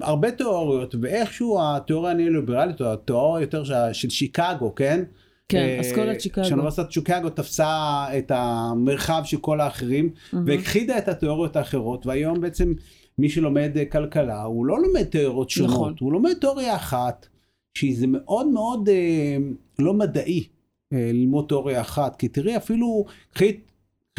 הרבה 0.00 0.30
תיאוריות, 0.30 0.94
ואיכשהו 1.00 1.58
התיאוריה 1.62 2.10
הניאו-ליברלית, 2.10 2.80
או 2.80 2.92
התיאוריה 2.92 3.42
יותר 3.42 3.64
של 3.92 4.10
שיקגו, 4.10 4.74
כן? 4.74 5.02
כן, 5.48 5.78
אסכולת 5.80 6.20
שיקגו. 6.20 6.44
שאוניברסיטת 6.44 6.92
שיקגו 6.92 7.30
תפסה 7.30 8.04
את 8.18 8.32
המרחב 8.34 9.22
של 9.24 9.36
כל 9.36 9.60
האחרים, 9.60 10.10
והכחידה 10.46 10.98
את 10.98 11.08
התיאוריות 11.08 11.56
האחרות, 11.56 12.06
והיום 12.06 12.40
בעצם 12.40 12.72
מי 13.18 13.28
שלומד 13.28 13.70
כלכלה, 13.92 14.42
הוא 14.42 14.66
לא 14.66 14.78
לומד 14.82 15.04
תיאוריות 15.04 15.50
שונות, 15.50 15.70
נכון. 15.70 15.94
הוא 16.00 16.12
לומד 16.12 16.32
תיאוריה 16.40 16.76
אחת, 16.76 17.26
שזה 17.74 18.06
מאוד 18.06 18.46
מאוד 18.46 18.88
אה, 18.88 19.36
לא 19.78 19.94
מדעי 19.94 20.48
אה, 20.92 21.10
ללמוד 21.12 21.44
תיאוריה 21.48 21.80
אחת, 21.80 22.16
כי 22.16 22.28
תראי 22.28 22.56
אפילו, 22.56 23.04
קחי 23.34 23.60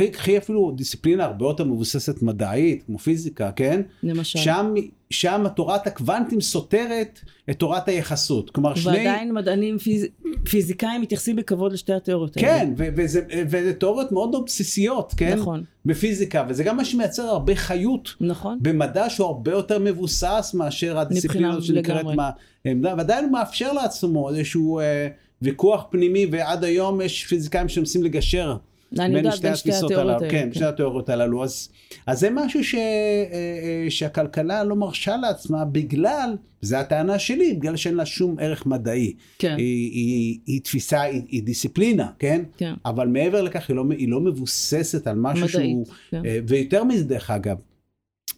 קחי 0.07 0.37
אפילו 0.37 0.71
דיסציפלינה 0.75 1.25
הרבה 1.25 1.45
יותר 1.45 1.63
מבוססת 1.63 2.21
מדעית, 2.21 2.83
כמו 2.85 2.97
פיזיקה, 2.97 3.51
כן? 3.51 3.81
למשל. 4.03 4.39
שם, 4.39 4.73
שם 5.09 5.45
תורת 5.55 5.87
הקוונטים 5.87 6.41
סותרת 6.41 7.19
את 7.49 7.59
תורת 7.59 7.87
היחסות. 7.87 8.49
כלומר, 8.49 8.75
שני... 8.75 8.97
ועדיין 8.97 9.33
מדענים 9.33 9.77
פיז... 9.77 10.05
פיזיקאים 10.49 11.01
מתייחסים 11.01 11.35
בכבוד 11.35 11.73
לשתי 11.73 11.93
התיאוריות 11.93 12.37
האלה. 12.37 12.47
כן, 12.47 12.73
ו- 12.77 12.87
וזה, 12.95 13.21
וזה 13.49 13.73
תיאוריות 13.73 14.11
מאוד 14.11 14.29
מאוד 14.29 14.45
בסיסיות, 14.45 15.13
כן? 15.17 15.39
נכון. 15.39 15.63
בפיזיקה, 15.85 16.45
וזה 16.49 16.63
גם 16.63 16.77
מה 16.77 16.85
שמייצר 16.85 17.23
הרבה 17.23 17.55
חיות. 17.55 18.15
נכון. 18.21 18.59
במדע 18.61 19.09
שהוא 19.09 19.27
הרבה 19.27 19.51
יותר 19.51 19.79
מבוסס 19.79 20.51
מאשר 20.53 20.99
הדיסציפלינה 20.99 21.61
שנקראת 21.61 22.05
מה... 22.05 22.29
ועדיין 22.65 23.23
הוא 23.23 23.31
מאפשר 23.31 23.73
לעצמו 23.73 24.29
איזשהו 24.29 24.79
אה, 24.79 25.07
ויכוח 25.41 25.85
פנימי, 25.89 26.25
ועד 26.31 26.63
היום 26.63 27.01
יש 27.01 27.25
פיזיקאים 27.25 27.69
שמנסים 27.69 28.03
לגשר. 28.03 28.57
אני 28.99 29.17
יודעת 29.17 29.39
בין 29.39 29.55
שתי 29.55 29.73
התיאוריות 29.73 30.21
האלה. 30.21 30.31
כן, 30.31 30.49
כן, 30.49 30.53
שתי 30.53 30.65
התיאוריות 30.65 31.09
הללו. 31.09 31.43
אז, 31.43 31.69
אז 32.07 32.19
זה 32.19 32.29
משהו 32.33 32.63
ש, 32.63 32.75
אה, 32.75 32.81
אה, 32.81 33.85
שהכלכלה 33.89 34.63
לא 34.63 34.75
מרשה 34.75 35.17
לעצמה 35.17 35.65
בגלל, 35.65 36.37
זו 36.61 36.75
הטענה 36.77 37.19
שלי, 37.19 37.53
בגלל 37.53 37.75
שאין 37.75 37.95
לה 37.95 38.05
שום 38.05 38.35
ערך 38.39 38.65
מדעי. 38.65 39.13
כן. 39.39 39.55
היא, 39.57 39.91
היא, 39.91 40.39
היא 40.45 40.61
תפיסה, 40.61 41.01
היא, 41.01 41.21
היא 41.27 41.43
דיסציפלינה, 41.43 42.07
כן? 42.19 42.41
כן? 42.57 42.73
אבל 42.85 43.07
מעבר 43.07 43.41
לכך 43.41 43.69
היא 43.69 43.75
לא, 43.75 43.83
היא 43.97 44.09
לא 44.09 44.19
מבוססת 44.19 45.07
על 45.07 45.15
משהו 45.15 45.45
מדעית, 45.45 45.51
שהוא... 45.51 45.85
כן. 46.11 46.25
אה, 46.25 46.39
ויותר 46.47 46.83
מזה 46.83 47.03
דרך 47.03 47.31
אגב, 47.31 47.57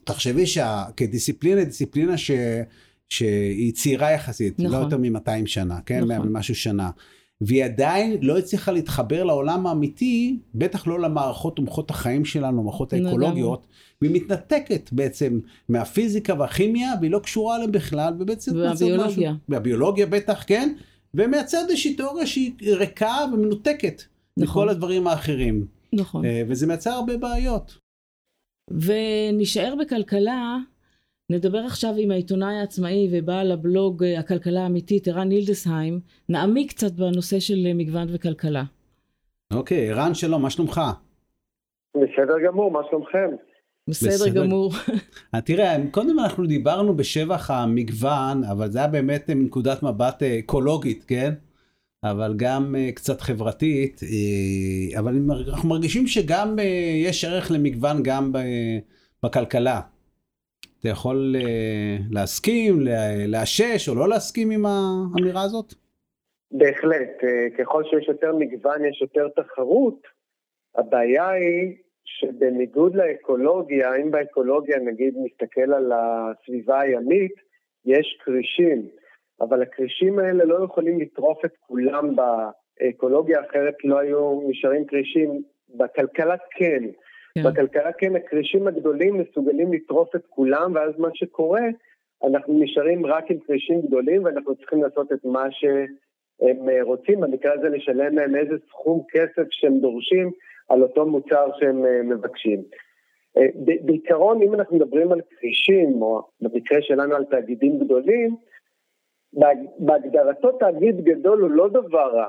תחשבי 0.04 0.46
שכדיסציפלינה, 0.46 1.64
דיסציפלינה 1.64 2.18
ש... 2.18 2.32
שהיא 3.10 3.74
צעירה 3.74 4.12
יחסית, 4.12 4.60
נכון. 4.60 4.72
לא 4.72 4.78
יותר 4.78 4.98
מ-200 4.98 5.46
שנה, 5.46 5.80
כן? 5.86 6.04
נכון. 6.04 6.28
ממשהו 6.28 6.56
שנה. 6.56 6.90
והיא 7.46 7.66
עדיין 7.66 8.18
לא 8.22 8.38
הצליחה 8.38 8.72
להתחבר 8.72 9.24
לעולם 9.24 9.68
האמיתי, 9.68 10.38
בטח 10.56 10.88
לא 10.88 11.00
למערכות 11.00 11.56
תומכות 11.56 11.90
החיים 11.90 12.26
שלנו, 12.26 12.62
המערכות 12.62 12.94
האקולוגיות, 12.94 13.68
והיא 14.02 14.16
מתנתקת 14.16 14.90
בעצם 14.92 15.40
מהפיזיקה 15.70 16.34
והכימיה, 16.40 16.94
והיא 17.00 17.12
לא 17.12 17.20
קשורה 17.20 17.56
אליהם 17.56 17.72
בכלל, 17.72 18.14
ובעצם... 18.20 18.52
והביולוגיה. 18.56 19.34
והביולוגיה 19.50 20.06
בטח, 20.06 20.44
כן? 20.48 20.74
ומייצרת 21.14 21.70
איזושהי 21.70 21.96
תיאוריה 21.96 22.28
שהיא 22.28 22.54
ריקה 22.62 23.16
ומנותקת 23.34 24.02
נכון. 24.38 24.64
מכל 24.64 24.70
הדברים 24.70 25.08
האחרים. 25.08 25.66
נכון. 25.94 26.26
אה, 26.26 26.42
וזה 26.48 26.68
מייצר 26.68 26.90
הרבה 26.90 27.18
בעיות. 27.18 27.78
ונשאר 28.72 29.74
בכלכלה, 29.80 30.58
נדבר 31.30 31.60
עכשיו 31.60 31.94
עם 31.98 32.12
העיתונאי 32.12 32.56
העצמאי 32.56 33.10
ובעל 33.12 33.52
הבלוג 33.52 34.04
אה, 34.04 34.20
הכלכלה 34.20 34.64
האמיתית 34.64 35.08
ערן 35.08 35.32
הילדסהיים, 35.32 36.00
נעמיק 36.30 36.70
קצת 36.70 36.92
בנושא 36.92 37.40
של 37.40 37.66
אה, 37.66 37.74
מגוון 37.74 38.08
וכלכלה. 38.14 38.64
אוקיי, 39.54 39.92
ערן 39.92 40.14
שלום, 40.14 40.42
מה 40.42 40.50
שלומך? 40.50 40.82
בסדר 41.96 42.36
גמור, 42.46 42.72
מה 42.72 42.80
שלומכם? 42.90 43.30
בסדר, 43.90 44.10
בסדר. 44.10 44.44
גמור. 44.46 44.72
אה, 45.36 45.42
תראה, 45.42 45.76
קודם 45.92 46.20
אנחנו 46.20 46.46
דיברנו 46.46 46.96
בשבח 46.98 47.52
המגוון, 47.52 48.44
אבל 48.44 48.72
זה 48.72 48.80
היה 48.80 48.88
באמת 48.88 49.30
מנקודת 49.30 49.84
מבט 49.84 50.24
אקולוגית, 50.24 51.04
כן? 51.08 51.34
אבל 52.04 52.34
גם 52.38 52.76
קצת 52.96 53.22
חברתית, 53.22 54.02
אבל 55.00 55.16
אנחנו 55.50 55.70
מרגישים 55.70 56.08
שגם 56.08 56.56
יש 57.04 57.26
ערך 57.26 57.52
למגוון 57.52 58.04
גם 58.04 58.32
ב- 58.32 58.40
בכלכלה. 59.24 59.82
אתה 60.84 60.92
יכול 60.92 61.36
אה, 61.40 61.98
להסכים, 62.12 62.80
לה- 62.80 63.28
לאשש 63.28 63.90
או 63.90 63.96
לא 63.96 64.10
להסכים 64.10 64.52
עם 64.52 64.66
האמירה 64.66 65.42
הזאת? 65.44 65.74
בהחלט, 66.52 67.24
אה, 67.24 67.48
ככל 67.58 67.84
שיש 67.84 68.08
יותר 68.08 68.36
מגוון 68.36 68.86
יש 68.86 69.02
יותר 69.02 69.28
תחרות. 69.36 70.00
הבעיה 70.76 71.30
היא 71.30 71.76
שבניגוד 72.06 72.96
לאקולוגיה, 72.96 73.96
אם 73.96 74.12
באקולוגיה 74.12 74.80
נגיד 74.80 75.14
נסתכל 75.18 75.74
על 75.74 75.92
הסביבה 75.96 76.80
הימית, 76.82 77.34
יש 77.86 78.18
כרישים, 78.26 78.88
אבל 79.42 79.62
הכרישים 79.62 80.20
האלה 80.20 80.46
לא 80.46 80.66
יכולים 80.66 81.00
לטרוף 81.00 81.46
את 81.46 81.54
כולם 81.60 82.10
באקולוגיה, 82.16 83.42
אחרת 83.50 83.76
לא 83.84 84.00
היו 84.00 84.42
נשארים 84.50 84.86
כרישים. 84.86 85.42
בכלכלה 85.78 86.36
כן. 86.58 86.84
כן. 87.38 87.44
בכלכלה 87.44 87.94
כן, 87.94 88.16
הכרישים 88.16 88.68
הגדולים 88.68 89.18
מסוגלים 89.18 89.74
לטרוף 89.74 90.16
את 90.16 90.26
כולם, 90.30 90.72
ואז 90.76 90.92
מה 90.98 91.10
שקורה, 91.14 91.62
אנחנו 92.24 92.60
נשארים 92.60 93.06
רק 93.06 93.32
עם 93.32 93.40
כרישים 93.40 93.82
גדולים, 93.82 94.24
ואנחנו 94.24 94.56
צריכים 94.56 94.84
לעשות 94.84 95.12
את 95.12 95.26
מה 95.26 95.44
שהם 95.52 96.70
אה, 96.70 96.84
רוצים, 96.84 97.22
במקרה 97.22 97.54
הזה 97.54 97.70
לשלם 97.70 98.16
להם 98.16 98.36
איזה 98.36 98.56
סכום 98.70 99.04
כסף 99.10 99.48
שהם 99.52 99.80
דורשים 99.80 100.32
על 100.70 100.84
אותו 100.84 101.06
מוצר 101.06 101.48
שהם 101.60 101.86
אה, 101.86 102.04
מבקשים. 102.04 102.64
אה, 103.38 103.48
בעיקרון, 103.82 104.42
אם 104.42 104.54
אנחנו 104.54 104.76
מדברים 104.76 105.12
על 105.12 105.22
כרישים, 105.22 106.02
או 106.02 106.22
במקרה 106.42 106.82
שלנו 106.82 107.16
על 107.16 107.26
תאגידים 107.26 107.80
גדולים, 107.80 108.36
בהג- 109.34 109.70
בהגדרתו 109.80 110.52
תאגיד 110.52 111.04
גדול 111.04 111.42
הוא 111.42 111.52
לא 111.52 111.70
דבר 111.70 112.12
רע. 112.16 112.28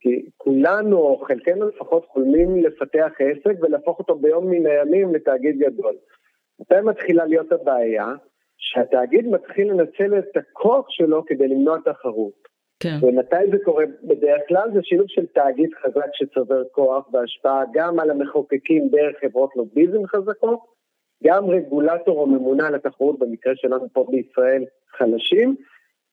כי 0.00 0.30
כולנו, 0.36 0.96
או 0.96 1.18
חלקנו 1.18 1.68
לפחות, 1.68 2.06
חולמים 2.06 2.56
לפתח 2.56 3.10
עסק 3.18 3.60
ולהפוך 3.60 3.98
אותו 3.98 4.14
ביום 4.14 4.50
מן 4.50 4.66
הימים 4.66 5.14
לתאגיד 5.14 5.58
גדול. 5.58 5.94
מתי 6.60 6.80
מתחילה 6.84 7.24
להיות 7.24 7.52
הבעיה? 7.52 8.06
שהתאגיד 8.60 9.26
מתחיל 9.26 9.70
לנצל 9.70 10.18
את 10.18 10.36
הכוח 10.36 10.86
שלו 10.88 11.24
כדי 11.26 11.48
למנוע 11.48 11.78
תחרות. 11.84 12.40
כן. 12.80 12.96
ומתי 13.02 13.50
זה 13.50 13.56
קורה? 13.64 13.84
בדרך 14.02 14.42
כלל 14.48 14.70
זה 14.74 14.80
שילוב 14.82 15.06
של 15.08 15.26
תאגיד 15.26 15.70
חזק 15.82 16.10
שצובר 16.12 16.62
כוח 16.72 17.08
והשפעה 17.12 17.62
גם 17.72 18.00
על 18.00 18.10
המחוקקים 18.10 18.88
דרך 18.88 19.16
חברות 19.20 19.50
לוביזם 19.56 20.06
חזקות, 20.06 20.60
גם 21.24 21.44
רגולטור 21.50 22.18
או 22.20 22.26
ממונה 22.26 22.66
על 22.66 22.74
התחרות, 22.74 23.18
במקרה 23.18 23.52
שלנו 23.56 23.86
פה 23.92 24.06
בישראל, 24.10 24.64
חלשים, 24.98 25.56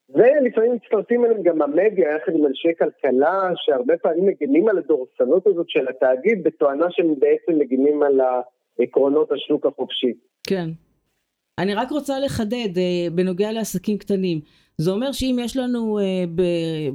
ולפעמים 0.09 0.73
מצטרפים 0.73 1.25
אליהם 1.25 1.43
גם 1.43 1.61
המדיה 1.61 2.15
יחד 2.15 2.31
עם 2.35 2.45
אנשי 2.45 2.69
כלכלה, 2.79 3.49
שהרבה 3.55 3.97
פעמים 3.97 4.25
מגינים 4.25 4.69
על 4.69 4.77
הדורסנות 4.77 5.47
הזאת 5.47 5.69
של 5.69 5.87
התאגיד, 5.87 6.43
בתואנה 6.43 6.85
שהם 6.89 7.13
בעצם 7.19 7.59
מגינים 7.59 8.03
על 8.03 8.19
עקרונות 8.79 9.31
השוק 9.31 9.65
החופשי. 9.65 10.13
כן. 10.47 10.69
אני 11.57 11.73
רק 11.73 11.91
רוצה 11.91 12.19
לחדד 12.19 12.77
אה, 12.77 13.07
בנוגע 13.15 13.51
לעסקים 13.51 13.97
קטנים. 13.97 14.41
זה 14.77 14.91
אומר 14.91 15.11
שאם 15.11 15.37
יש 15.41 15.57
לנו 15.57 15.99
אה, 15.99 16.23
ב, 16.35 16.41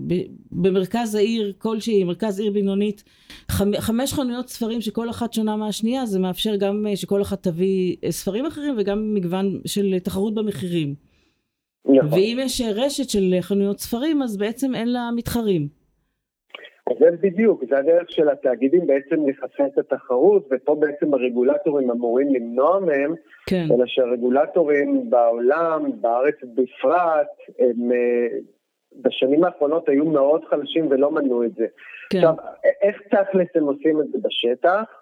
ב, 0.07 0.14
במרכז 0.52 1.14
העיר 1.14 1.52
כלשהי, 1.59 2.04
מרכז 2.04 2.40
עיר 2.40 2.52
בינונית, 2.52 3.04
חמ, 3.50 3.71
חמש 3.78 4.12
חנויות 4.12 4.49
ספרים 4.49 4.81
שכל 4.81 5.11
אחת 5.11 5.33
שונה 5.33 5.57
מהשנייה, 5.57 6.07
זה 6.07 6.19
מאפשר 6.19 6.57
גם 6.57 6.87
אה, 6.87 6.97
שכל 6.97 7.23
אחת 7.23 7.42
תביא 7.42 7.97
ספרים 8.11 8.47
אחרים 8.47 8.75
וגם 8.78 9.14
מגוון 9.14 9.61
של 9.66 9.99
תחרות 9.99 10.35
במחירים. 10.35 11.12
נכון. 11.86 12.18
ואם 12.18 12.36
יש 12.40 12.60
אה, 12.60 12.84
רשת 12.84 13.10
של 13.10 13.34
אה, 13.34 13.42
חנויות 13.42 13.78
ספרים, 13.78 14.22
אז 14.22 14.36
בעצם 14.36 14.74
אין 14.74 14.92
לה 14.92 15.10
מתחרים. 15.16 15.68
אז 16.90 16.96
זה 16.98 17.06
בדיוק, 17.20 17.64
זה 17.68 17.78
הדרך 17.78 18.10
של 18.10 18.28
התאגידים 18.28 18.86
בעצם 18.86 19.28
לחסן 19.28 19.66
את 19.66 19.78
התחרות, 19.78 20.48
ופה 20.50 20.74
בעצם 20.74 21.14
הרגולטורים 21.14 21.90
אמורים 21.90 22.34
למנוע 22.34 22.80
מהם, 22.80 23.14
כן, 23.46 23.66
אלא 23.74 23.84
שהרגולטורים 23.86 25.10
בעולם, 25.10 26.00
בארץ 26.00 26.34
בפרט, 26.54 27.28
הם 27.58 27.92
אה, 27.92 28.38
בשנים 29.02 29.44
האחרונות 29.44 29.88
היו 29.88 30.04
מאוד 30.04 30.44
חלשים 30.44 30.86
ולא 30.90 31.10
מנעו 31.10 31.44
את 31.44 31.54
זה. 31.54 31.66
כן, 32.10 32.18
עכשיו, 32.18 32.34
איך 32.82 33.02
תכלס 33.10 33.48
הם 33.54 33.64
עושים 33.64 34.00
את 34.00 34.06
זה 34.12 34.18
בשטח? 34.22 35.01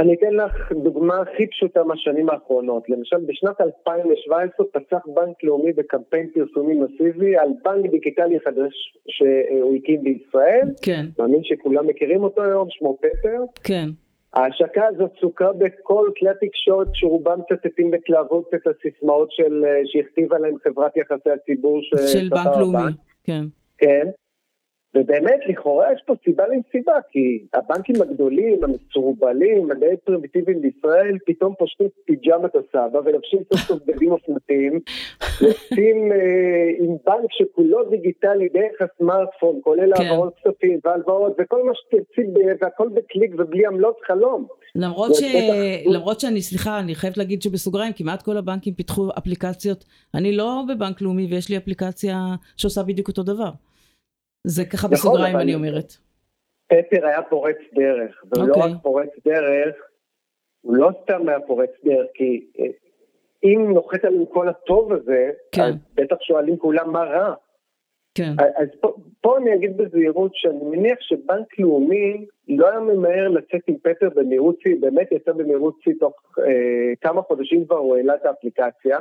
אני 0.00 0.14
אתן 0.14 0.34
לך 0.34 0.72
דוגמה 0.72 1.20
הכי 1.20 1.46
פשוטה 1.46 1.84
מהשנים 1.84 2.30
האחרונות. 2.30 2.88
למשל, 2.88 3.16
בשנת 3.26 3.60
2017 3.60 4.66
פצח 4.66 5.06
בנק 5.06 5.44
לאומי 5.44 5.72
בקמפיין 5.72 6.30
פרסומי 6.34 6.74
מסיבי 6.74 7.36
על 7.36 7.48
בנק 7.64 7.90
דיגיטלי 7.90 8.40
חדש 8.40 8.98
שהוא 9.08 9.76
הקים 9.76 10.02
בישראל. 10.02 10.68
כן. 10.82 11.06
מאמין 11.18 11.40
שכולם 11.44 11.86
מכירים 11.86 12.22
אותו 12.22 12.42
היום, 12.42 12.68
שמו 12.70 12.98
פטר. 13.00 13.38
כן. 13.64 13.88
ההשקה 14.34 14.86
הזאת 14.86 15.10
סוכרה 15.20 15.52
בכל 15.52 16.10
כלי 16.18 16.28
התקשורת 16.30 16.88
שרובם 16.94 17.38
מצטטים 17.40 17.90
בהתלהבות 17.90 18.50
את 18.54 18.66
הסיסמאות 18.66 19.32
של, 19.32 19.64
שהכתיבה 19.84 20.38
להם 20.38 20.54
חברת 20.64 20.96
יחסי 20.96 21.30
הציבור 21.30 21.80
של 21.82 22.28
בנק 22.28 22.56
לאומי, 22.60 22.92
כן. 23.24 23.42
כן. 23.78 24.06
ובאמת, 24.94 25.40
לכאורה 25.48 25.92
יש 25.92 26.02
פה 26.06 26.14
סיבה 26.24 26.44
למסיבה, 26.46 26.92
כי 27.10 27.44
הבנקים 27.54 28.02
הגדולים, 28.02 28.64
המסורבלים, 28.64 29.70
הדי 29.70 29.96
פרימיטיביים 30.04 30.60
בישראל, 30.60 31.18
פתאום 31.26 31.54
פושטים 31.58 31.86
פיג'מת 32.04 32.50
הסבא 32.54 32.98
ולבשים 33.04 33.38
סוף 33.52 33.60
סוף 33.60 33.82
בגדים 33.86 34.12
אופנתיים, 34.12 34.80
יוצאים 35.46 36.12
אה, 36.12 36.70
עם 36.78 36.96
בנק 37.06 37.30
שכולו 37.30 37.90
דיגיטלי 37.90 38.48
דרך 38.48 38.80
הסמארטפון, 38.80 39.60
כולל 39.62 39.96
כן. 39.96 40.04
העברות 40.04 40.34
כספים 40.36 40.78
והלוואות 40.84 41.36
וכל 41.38 41.62
מה 41.66 41.72
שתרצי, 41.74 42.30
והכל 42.60 42.88
בקליק 42.88 43.30
ובלי 43.38 43.66
עמלות 43.66 43.96
חלום. 44.06 44.46
למרות, 44.74 45.14
ש... 45.14 45.22
למרות 45.86 46.20
שאני, 46.20 46.42
סליחה, 46.42 46.78
אני 46.78 46.94
חייבת 46.94 47.16
להגיד 47.16 47.42
שבסוגריים 47.42 47.92
כמעט 47.92 48.22
כל 48.22 48.36
הבנקים 48.36 48.74
פיתחו 48.74 49.08
אפליקציות, 49.18 49.84
אני 50.14 50.36
לא 50.36 50.62
בבנק 50.68 51.00
לאומי 51.00 51.26
ויש 51.30 51.48
לי 51.48 51.56
אפליקציה 51.56 52.16
שעושה 52.56 52.82
בדיוק 52.82 53.08
אותו 53.08 53.22
דבר. 53.22 53.50
זה 54.46 54.64
ככה 54.64 54.86
נכון, 54.86 54.90
בסוגריים 54.90 55.36
אני 55.36 55.54
אומרת. 55.54 55.92
פטר 56.66 57.06
היה 57.06 57.22
פורץ 57.22 57.56
דרך, 57.74 58.24
ולא 58.24 58.44
okay. 58.44 58.48
אוקיי. 58.48 58.72
רק 58.72 58.82
פורץ 58.82 59.10
דרך, 59.24 59.76
הוא 60.60 60.76
לא 60.76 60.90
סתם 61.02 61.28
היה 61.28 61.40
פורץ 61.40 61.70
דרך, 61.84 62.06
כי 62.14 62.46
אה, 62.58 62.66
אם 63.44 63.72
נוחת 63.74 64.04
עלינו 64.04 64.30
כל 64.30 64.48
הטוב 64.48 64.92
הזה, 64.92 65.30
כן. 65.52 65.62
אז 65.62 65.74
בטח 65.94 66.16
שואלים 66.20 66.56
כולם 66.56 66.92
מה 66.92 67.04
רע. 67.04 67.34
כן. 68.14 68.32
אז 68.56 68.68
פה, 68.80 68.94
פה 69.20 69.38
אני 69.38 69.54
אגיד 69.54 69.76
בזהירות 69.76 70.30
שאני 70.34 70.64
מניח 70.64 70.98
שבנק 71.00 71.58
לאומי 71.58 72.26
לא 72.48 72.68
היה 72.70 72.80
ממהר 72.80 73.28
לצאת 73.28 73.60
עם 73.66 73.76
פטר 73.82 74.08
במהירות 74.14 74.60
שיא, 74.60 74.76
באמת 74.80 75.12
יצא 75.12 75.32
במהירות 75.32 75.76
שיא 75.82 75.92
תוך 76.00 76.12
אה, 76.38 76.94
כמה 77.00 77.22
חודשים 77.22 77.66
כבר 77.66 77.76
הוא 77.76 77.96
העלה 77.96 78.14
את 78.14 78.26
האפליקציה. 78.26 78.98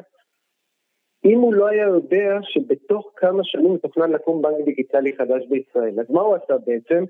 אם 1.26 1.40
הוא 1.40 1.54
לא 1.54 1.68
היה 1.68 1.88
יודע 1.88 2.38
שבתוך 2.42 3.12
כמה 3.16 3.44
שנים 3.44 3.74
מתוכנן 3.74 4.12
לקום 4.12 4.42
בנק 4.42 4.66
דיגיטלי 4.66 5.12
חדש 5.18 5.46
בישראל. 5.50 6.00
אז 6.00 6.06
מה 6.10 6.22
הוא 6.22 6.36
עשה 6.36 6.54
בעצם? 6.66 7.04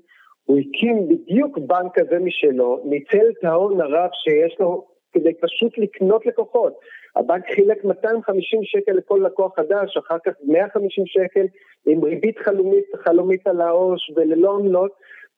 הוא 0.44 0.58
הקים 0.58 1.08
בדיוק 1.08 1.58
בנק 1.58 1.98
כזה 1.98 2.18
משלו, 2.18 2.80
ניצל 2.84 3.26
את 3.38 3.44
ההון 3.44 3.80
הרב 3.80 4.10
שיש 4.12 4.56
לו 4.60 4.86
כדי 5.12 5.34
פשוט 5.34 5.78
לקנות 5.78 6.26
לקוחות. 6.26 6.72
הבנק 7.16 7.44
חילק 7.54 7.84
250 7.84 8.60
שקל 8.64 8.92
לכל 8.92 9.20
לקוח 9.26 9.56
חדש, 9.56 9.96
אחר 9.96 10.16
כך 10.26 10.32
150 10.44 11.04
שקל 11.06 11.46
עם 11.86 12.04
ריבית 12.04 12.38
חלומית, 12.38 12.84
חלומית 13.04 13.46
על 13.46 13.60
העו"ש 13.60 14.10
וללא 14.16 14.54
עמלות. 14.54 14.90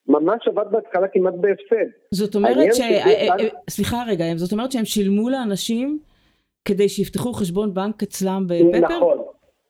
ממש 0.08 0.48
עבד 0.48 0.64
בהתחלה 0.70 1.08
כמעט 1.08 1.34
בהפסד. 1.34 1.90
זאת 2.10 2.34
אומרת 2.34 2.74
ש... 2.74 2.80
אה, 2.80 2.86
אה, 2.86 3.28
אה, 3.28 3.48
סליחה 3.70 3.96
רגע, 4.08 4.24
זאת 4.36 4.52
אומרת 4.52 4.72
שהם 4.72 4.84
שילמו 4.84 5.30
לאנשים 5.30 5.98
כדי 6.64 6.88
שיפתחו 6.88 7.32
חשבון 7.32 7.74
בנק 7.74 8.02
אצלם 8.02 8.46
בפפר? 8.46 8.96
נכון. 8.96 9.18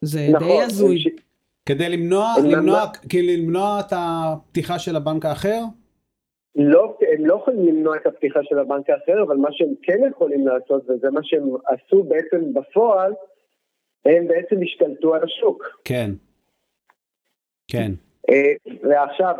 זה 0.00 0.28
נכון, 0.32 0.48
די 0.48 0.62
הזוי. 0.62 0.98
ש... 0.98 1.08
כדי 1.66 1.88
למנוע, 1.88 2.34
למנוע, 2.44 2.80
כדי 3.08 3.36
למנוע 3.36 3.80
את 3.80 3.92
הפתיחה 3.92 4.78
של 4.78 4.96
הבנק 4.96 5.24
האחר? 5.24 5.60
לא, 6.54 6.98
הם 7.14 7.26
לא 7.26 7.34
יכולים 7.34 7.66
למנוע 7.66 7.96
את 7.96 8.06
הפתיחה 8.06 8.40
של 8.42 8.58
הבנק 8.58 8.90
האחר, 8.90 9.22
אבל 9.22 9.36
מה 9.36 9.48
שהם 9.52 9.74
כן 9.82 9.98
יכולים 10.10 10.46
לעשות, 10.46 10.82
וזה 10.90 11.10
מה 11.10 11.20
שהם 11.22 11.42
עשו 11.66 12.02
בעצם 12.02 12.54
בפועל, 12.54 13.12
הם 14.04 14.28
בעצם 14.28 14.56
השתלטו 14.62 15.14
על 15.14 15.24
השוק. 15.24 15.64
כן. 15.84 16.10
כן. 17.68 17.92
אה, 18.30 18.52
ועכשיו, 18.90 19.34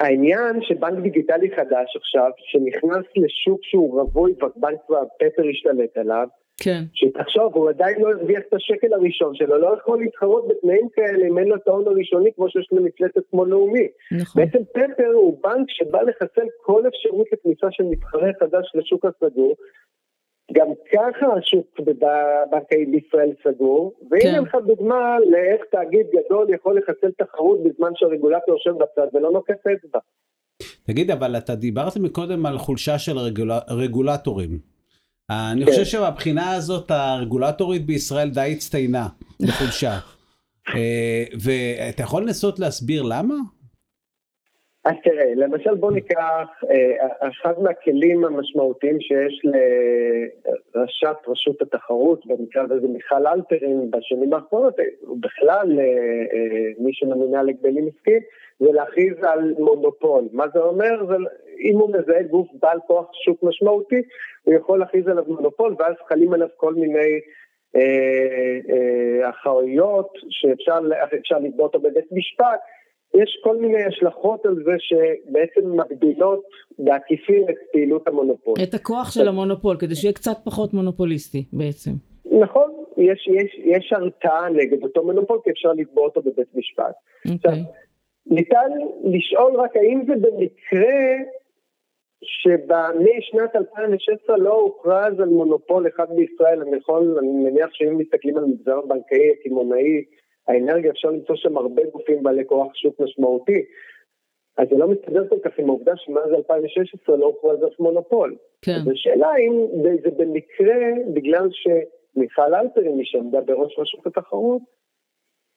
העניין 0.00 0.62
שבנק 0.62 1.02
דיגיטלי 1.02 1.50
חדש 1.56 1.96
עכשיו, 1.96 2.30
שנכנס 2.36 3.06
לשוק 3.16 3.60
שהוא 3.62 4.00
רווי 4.00 4.32
ובנק 4.32 4.90
והפפר 4.90 5.42
השתלט 5.50 5.96
עליו, 5.96 6.28
כן. 6.60 6.82
שתחשוב, 6.94 7.54
הוא 7.54 7.68
עדיין 7.68 8.00
לא 8.00 8.08
הרוויח 8.08 8.42
את 8.48 8.54
השקל 8.54 8.94
הראשון 8.94 9.34
שלו, 9.34 9.58
לא 9.58 9.76
יכול 9.78 10.00
להתחרות 10.00 10.48
בתנאים 10.48 10.88
כאלה 10.94 11.26
אם 11.28 11.38
אין 11.38 11.48
לו 11.48 11.56
את 11.56 11.68
ההון 11.68 11.86
הראשוני 11.86 12.30
כמו 12.36 12.50
שיש 12.50 12.68
למפלטת 12.72 13.22
כמו 13.30 13.44
לאומי. 13.44 13.88
נכון. 14.12 14.42
בעצם 14.42 14.64
פפר 14.72 15.12
הוא 15.14 15.38
בנק 15.42 15.66
שבא 15.68 16.02
לחסל 16.02 16.46
כל 16.62 16.82
אפשרות 16.88 17.26
לכניסה 17.32 17.66
של 17.70 17.84
מתחרה 17.84 18.30
חדש 18.40 18.72
לשוק 18.74 19.04
הסגור. 19.04 19.54
גם 20.52 20.66
ככה 20.92 21.26
השוק 21.38 21.80
בבנקאי 21.80 22.86
בישראל 22.86 23.32
סגור, 23.44 23.92
והנה 24.10 24.38
כן. 24.38 24.42
לך 24.42 24.54
דוגמה 24.66 25.16
לאיך 25.30 25.64
תאגיד 25.70 26.06
גדול 26.06 26.54
יכול 26.54 26.78
לחסל 26.78 27.10
תחרות 27.18 27.58
בזמן 27.64 27.90
שהרגולטור 27.94 28.54
יושב 28.54 28.70
בצד 28.70 29.06
ולא 29.14 29.30
נוקף 29.30 29.66
אצבע. 29.66 29.98
תגיד, 30.86 31.10
אבל 31.10 31.36
אתה 31.36 31.54
דיברת 31.54 31.96
מקודם 31.96 32.46
על 32.46 32.58
חולשה 32.58 32.98
של 32.98 33.18
רגול... 33.18 33.50
רגולטורים. 33.70 34.75
אני 35.30 35.64
כן. 35.64 35.70
חושב 35.70 35.84
שבבחינה 35.84 36.54
הזאת 36.54 36.90
הרגולטורית 36.90 37.86
בישראל 37.86 38.28
די 38.30 38.52
הצטיינה 38.52 39.06
בחולשה. 39.42 39.92
אה, 40.74 41.24
ואתה 41.44 42.02
יכול 42.02 42.22
לנסות 42.22 42.58
להסביר 42.58 43.02
למה? 43.02 43.34
אז 44.84 44.94
תראה, 45.04 45.34
למשל 45.34 45.74
בוא 45.74 45.92
ניקח, 45.92 46.48
אה, 46.70 47.28
אחד 47.28 47.52
מהכלים 47.62 48.24
המשמעותיים 48.24 49.00
שיש 49.00 49.42
לראשת 49.44 51.16
רשות 51.28 51.62
התחרות, 51.62 52.26
במקרה 52.26 52.62
הזה 52.62 52.88
מיכל 52.88 53.26
אלפרין 53.26 53.90
בשנים 53.90 54.32
האחרונות, 54.32 54.74
ובכלל 55.02 55.80
אה, 55.80 56.72
מי 56.78 56.90
שממונה 56.94 57.40
על 57.40 57.48
הגבלים 57.48 57.88
עסקיים, 57.96 58.22
זה 58.58 58.72
להכריז 58.72 59.16
על 59.22 59.54
מונופול. 59.58 60.28
מה 60.32 60.44
זה 60.54 60.60
אומר? 60.60 61.06
זה, 61.06 61.14
אם 61.58 61.78
הוא 61.78 61.90
מזהה 61.90 62.22
גוף 62.22 62.48
בעל 62.62 62.78
כוח 62.86 63.06
שוק 63.24 63.42
משמעותי, 63.42 64.02
הוא 64.44 64.54
יכול 64.54 64.78
להכריז 64.78 65.08
עליו 65.08 65.24
מונופול, 65.28 65.76
ואז 65.78 65.94
חלים 66.08 66.32
עליו 66.32 66.48
כל 66.56 66.74
מיני 66.74 67.20
אה, 67.76 67.80
אה, 68.70 69.30
אחריות 69.30 70.08
שאפשר 70.30 70.80
לתבוע 71.38 71.66
אותו 71.66 71.78
בבית 71.78 72.12
משפט. 72.12 72.60
יש 73.14 73.40
כל 73.44 73.56
מיני 73.56 73.84
השלכות 73.84 74.46
על 74.46 74.54
זה 74.64 74.72
שבעצם 74.78 75.76
מגבילות 75.76 76.42
בעקיפין 76.78 77.44
את 77.50 77.56
פעילות 77.72 78.08
המונופול. 78.08 78.54
את 78.62 78.74
הכוח 78.74 79.10
של 79.10 79.28
המונופול, 79.28 79.76
כדי 79.76 79.94
שיהיה 79.94 80.12
קצת 80.12 80.36
פחות 80.44 80.74
מונופוליסטי 80.74 81.44
בעצם. 81.52 81.90
נכון, 82.40 82.70
יש, 82.96 83.28
יש, 83.28 83.60
יש 83.64 83.92
הרתעה 83.92 84.48
נגד 84.48 84.82
אותו 84.82 85.04
מונופול, 85.04 85.38
כי 85.44 85.50
אפשר 85.50 85.72
לתבוע 85.72 86.04
אותו 86.04 86.22
בבית 86.22 86.54
משפט. 86.54 86.84
Okay. 86.84 87.34
עכשיו, 87.34 87.50
אוקיי. 87.50 87.64
ניתן 88.26 88.70
לשאול 89.04 89.60
רק 89.60 89.76
האם 89.76 90.02
זה 90.06 90.12
במקרה 90.14 90.94
שמשנת 92.24 93.56
2016 93.56 94.36
לא 94.36 94.54
הוכרז 94.54 95.20
על 95.20 95.28
מונופול 95.28 95.88
אחד 95.88 96.06
בישראל, 96.16 96.62
אני 96.62 96.76
יכול, 96.76 97.16
אני 97.18 97.28
מניח 97.28 97.68
שאם 97.72 97.98
מסתכלים 97.98 98.36
על 98.36 98.44
המגזר 98.44 98.78
הבנקאי, 98.78 99.30
הקמעונאי, 99.40 100.04
האנרגיה, 100.48 100.90
אפשר 100.90 101.08
למצוא 101.08 101.36
שם 101.36 101.56
הרבה 101.56 101.82
גופים 101.92 102.22
בעלי 102.22 102.46
כוח 102.46 102.74
שוק 102.74 103.00
משמעותי. 103.00 103.64
אז 104.58 104.68
זה 104.70 104.76
לא 104.76 104.88
מסתדר 104.88 105.28
כל 105.28 105.38
כך 105.44 105.58
עם 105.58 105.68
העובדה 105.68 105.92
שמאז 105.96 106.32
2016 106.36 107.16
לא 107.16 107.26
הוכרז 107.26 107.62
על 107.62 107.68
מונופול. 107.78 108.36
כן. 108.62 108.72
אז 108.72 108.88
השאלה 108.88 109.28
אם 109.36 109.82
זה 110.02 110.10
במקרה, 110.16 110.76
בגלל 111.14 111.48
שמיכל 111.50 112.54
אלפרין, 112.54 112.96
מי 112.96 113.04
שעמדה 113.04 113.40
בראש 113.40 113.78
רשות 113.78 114.06
התחרות, 114.06 114.62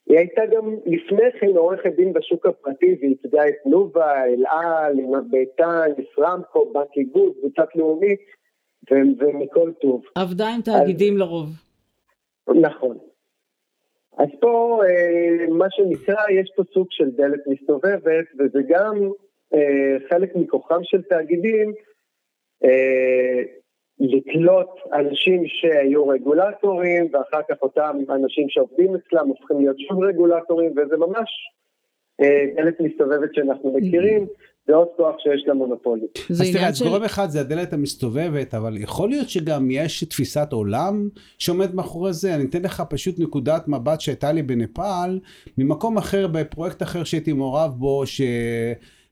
היא 0.10 0.17
הייתה 0.17 0.41
גם 0.52 0.76
לפני 0.86 1.32
כן 1.39 1.48
עורכת 1.48 1.95
דין 1.95 2.13
בשוק 2.13 2.45
הפרטי 2.45 2.98
וייצגה 3.02 3.48
את 3.48 3.54
תנובה, 3.63 4.26
אל 4.26 4.43
על, 4.48 4.95
ביתן, 5.30 5.89
ישראמקו, 5.98 6.74
בנק 6.74 6.98
איגוד, 6.98 7.34
קבוצת 7.39 7.76
לאומית 7.76 8.19
ומכל 8.91 9.72
טוב. 9.82 10.04
עבדה 10.15 10.48
עם 10.48 10.62
תאגידים 10.62 11.13
אז, 11.13 11.19
לרוב. 11.19 11.50
נכון. 12.62 12.98
אז 14.17 14.28
פה 14.39 14.82
אה, 14.86 15.48
מה 15.50 15.65
שנקרא, 15.69 16.30
יש 16.32 16.52
פה 16.56 16.63
סוג 16.74 16.88
של 16.89 17.10
דלת 17.12 17.39
מסתובבת, 17.48 18.26
וזה 18.39 18.60
גם 18.67 19.12
אה, 19.54 19.98
חלק 20.10 20.36
מכוחם 20.36 20.84
של 20.84 21.02
תאגידים, 21.02 21.74
אה, 22.63 23.43
לקלוט 23.99 24.67
אנשים 24.93 25.43
שהיו 25.47 26.07
רגולטורים, 26.07 27.09
ואחר 27.13 27.41
כך 27.49 27.55
אותם 27.62 27.97
אנשים 28.09 28.49
שעובדים 28.49 28.95
אצלם 28.95 29.27
הופכים 29.27 29.59
להיות 29.59 29.79
שוב 29.79 30.03
רגולטורים, 30.03 30.71
וזה 30.71 30.97
ממש 30.97 31.29
אה, 32.21 32.45
דלת 32.55 32.79
מסתובבת 32.79 33.29
שאנחנו 33.33 33.73
מכירים. 33.73 34.27
זה 34.67 34.75
עוד 34.75 34.88
כוח 34.97 35.15
שיש 35.19 35.43
למונופולים. 35.47 36.07
אז 36.29 36.51
תראה, 36.53 36.67
אז 36.67 36.81
גורם 36.81 37.03
אחד 37.03 37.29
זה 37.29 37.39
הדלת 37.39 37.73
המסתובבת, 37.73 38.53
אבל 38.53 38.77
יכול 38.77 39.09
להיות 39.09 39.29
שגם 39.29 39.71
יש 39.71 40.03
תפיסת 40.03 40.47
עולם 40.51 41.09
שעומד 41.39 41.75
מאחורי 41.75 42.13
זה. 42.13 42.35
אני 42.35 42.45
אתן 42.45 42.62
לך 42.62 42.83
פשוט 42.89 43.19
נקודת 43.19 43.67
מבט 43.67 44.01
שהייתה 44.01 44.31
לי 44.31 44.43
בנפאל, 44.43 45.19
ממקום 45.57 45.97
אחר, 45.97 46.27
בפרויקט 46.27 46.81
אחר 46.81 47.03
שהייתי 47.03 47.33
מעורב 47.33 47.71
בו, 47.77 48.05
ש... 48.05 48.21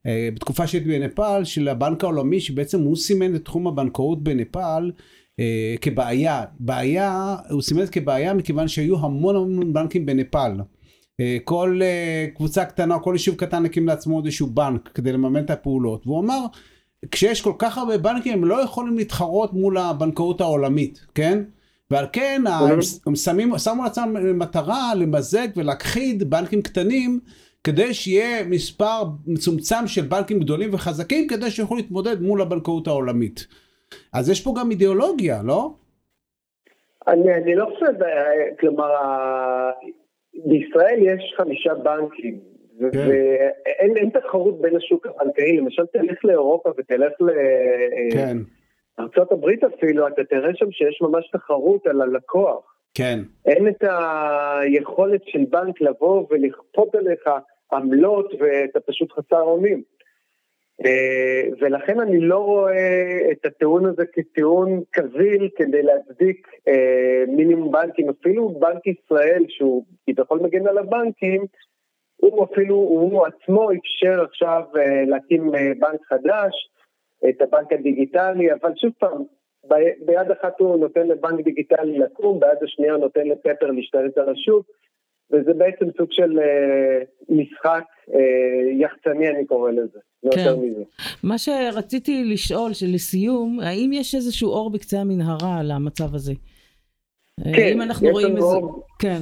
אה, 0.07 0.29
בתקופה 0.33 0.67
שהייתי 0.67 0.89
בנפאל, 0.89 1.43
של 1.43 1.67
הבנק 1.67 2.03
העולמי, 2.03 2.39
שבעצם 2.39 2.81
הוא 2.81 2.95
סימן 2.95 3.35
את 3.35 3.45
תחום 3.45 3.67
הבנקאות 3.67 4.23
בנפאל 4.23 4.91
אה, 5.39 5.75
כבעיה. 5.81 6.43
בעיה, 6.59 7.35
הוא 7.49 7.61
סימן 7.61 7.83
את 7.83 7.89
כבעיה 7.89 8.33
מכיוון 8.33 8.67
שהיו 8.67 8.97
המון 9.05 9.35
המון 9.35 9.73
בנקים 9.73 10.05
בנפאל. 10.05 10.51
אה, 11.19 11.37
כל 11.43 11.79
קבוצה 12.35 12.65
קטנה, 12.65 12.99
כל 12.99 13.13
יישוב 13.13 13.35
קטן 13.35 13.65
הקים 13.65 13.87
לעצמו 13.87 14.19
איזשהו 14.19 14.47
בנק 14.47 14.89
כדי 14.93 15.11
לממן 15.11 15.45
את 15.45 15.49
הפעולות. 15.49 16.07
והוא 16.07 16.19
אמר, 16.19 16.45
כשיש 17.11 17.41
כל 17.41 17.53
כך 17.59 17.77
הרבה 17.77 17.97
בנקים 17.97 18.33
הם 18.33 18.45
לא 18.45 18.63
יכולים 18.63 18.97
להתחרות 18.97 19.53
מול 19.53 19.77
הבנקאות 19.77 20.41
העולמית, 20.41 21.05
כן? 21.15 21.43
ועל 21.91 22.05
כן 22.13 22.43
הם 23.05 23.15
שמים, 23.15 23.57
שמו 23.57 23.83
לעצמם 23.83 24.39
מטרה 24.39 24.95
למזג 24.95 25.47
ולהכחיד 25.55 26.29
בנקים 26.29 26.61
קטנים 26.61 27.19
כדי 27.63 27.93
שיהיה 27.93 28.43
מספר 28.49 29.03
מצומצם 29.27 29.87
של 29.87 30.01
בנקים 30.01 30.39
גדולים 30.39 30.73
וחזקים 30.73 31.27
כדי 31.27 31.51
שיוכלו 31.51 31.77
להתמודד 31.77 32.21
מול 32.21 32.41
הבנקאות 32.41 32.87
העולמית. 32.87 33.47
אז 34.13 34.29
יש 34.29 34.43
פה 34.43 34.53
גם 34.59 34.71
אידיאולוגיה, 34.71 35.43
לא? 35.43 35.71
אני, 37.07 37.33
אני 37.33 37.55
לא 37.55 37.65
חושב, 37.65 37.93
כלומר, 38.59 38.89
בישראל 40.45 40.99
יש 41.01 41.33
חמישה 41.37 41.73
בנקים, 41.73 42.39
כן. 42.79 43.07
ואין 43.09 44.09
תחרות 44.09 44.61
בין 44.61 44.75
השוק 44.75 45.07
הבנקאי, 45.07 45.57
למשל 45.57 45.85
תלך 45.85 46.25
לאירופה 46.25 46.69
ותלך 46.77 47.13
ל... 47.21 47.29
כן. 48.13 48.37
ארצות 48.99 49.31
הברית 49.31 49.63
אפילו, 49.63 50.07
אתה 50.07 50.23
תראה 50.23 50.49
שם 50.55 50.71
שיש 50.71 51.01
ממש 51.01 51.29
תחרות 51.31 51.87
על 51.87 52.01
הלקוח. 52.01 52.76
כן. 52.97 53.19
אין 53.45 53.67
את 53.67 53.83
היכולת 53.83 55.21
של 55.25 55.45
בנק 55.49 55.81
לבוא 55.81 56.25
ולכפות 56.29 56.95
עליך 56.95 57.29
עמלות 57.73 58.33
ואתה 58.39 58.79
פשוט 58.79 59.11
חסר 59.11 59.41
אונים. 59.41 59.83
אה, 60.85 61.41
ולכן 61.59 61.99
אני 61.99 62.19
לא 62.19 62.37
רואה 62.37 63.19
את 63.31 63.45
הטיעון 63.45 63.85
הזה 63.85 64.03
כטיעון 64.13 64.81
קביל 64.91 65.49
כדי 65.55 65.83
להצדיק 65.83 66.47
אה, 66.67 67.23
מינימום 67.27 67.71
בנקים. 67.71 68.09
אפילו 68.09 68.49
בנק 68.49 68.87
ישראל, 68.87 69.43
שהוא 69.49 69.85
כביכול 70.09 70.39
מגן 70.43 70.67
על 70.67 70.77
הבנקים, 70.77 71.45
הוא 72.15 72.43
אפילו, 72.43 72.75
הוא 72.75 73.25
עצמו 73.25 73.69
אפשר 73.71 74.23
עכשיו 74.23 74.61
אה, 74.77 75.05
להקים 75.07 75.51
בנק 75.51 76.01
חדש, 76.05 76.69
את 77.29 77.41
הבנק 77.41 77.73
הדיגיטלי, 77.73 78.53
אבל 78.53 78.71
שוב 78.75 78.91
פעם, 78.99 79.23
ביד 80.05 80.31
אחת 80.31 80.59
הוא 80.59 80.77
נותן 80.77 81.07
לבנק 81.07 81.45
דיגיטלי 81.45 81.99
לקום, 81.99 82.39
ביד 82.39 82.63
השנייה 82.63 82.93
הוא 82.93 83.01
נותן 83.01 83.27
לפפר 83.27 83.71
להשתלט 83.71 84.17
על 84.17 84.29
השוק, 84.29 84.67
וזה 85.31 85.53
בעצם 85.53 85.85
סוג 85.97 86.07
של 86.11 86.39
אה, 86.39 87.03
משחק 87.29 87.83
אה, 88.13 88.19
יחצני 88.79 89.29
אני 89.29 89.45
קורא 89.45 89.71
לזה, 89.71 89.99
לא 90.23 90.31
כן. 90.31 90.39
יותר 90.39 90.57
מזה. 90.59 90.83
מה 91.23 91.37
שרציתי 91.37 92.23
לשאול, 92.23 92.73
שלסיום, 92.73 93.59
האם 93.59 93.93
יש 93.93 94.15
איזשהו 94.15 94.49
אור 94.49 94.69
בקצה 94.71 94.99
המנהרה 94.99 95.59
על 95.59 95.71
המצב 95.71 96.15
הזה? 96.15 96.33
כן, 97.43 97.61
האם 97.61 97.81
אנחנו 97.81 98.09
רואים 98.09 98.35
איזה... 98.35 98.45
אור... 98.45 98.83
כן. 98.99 99.21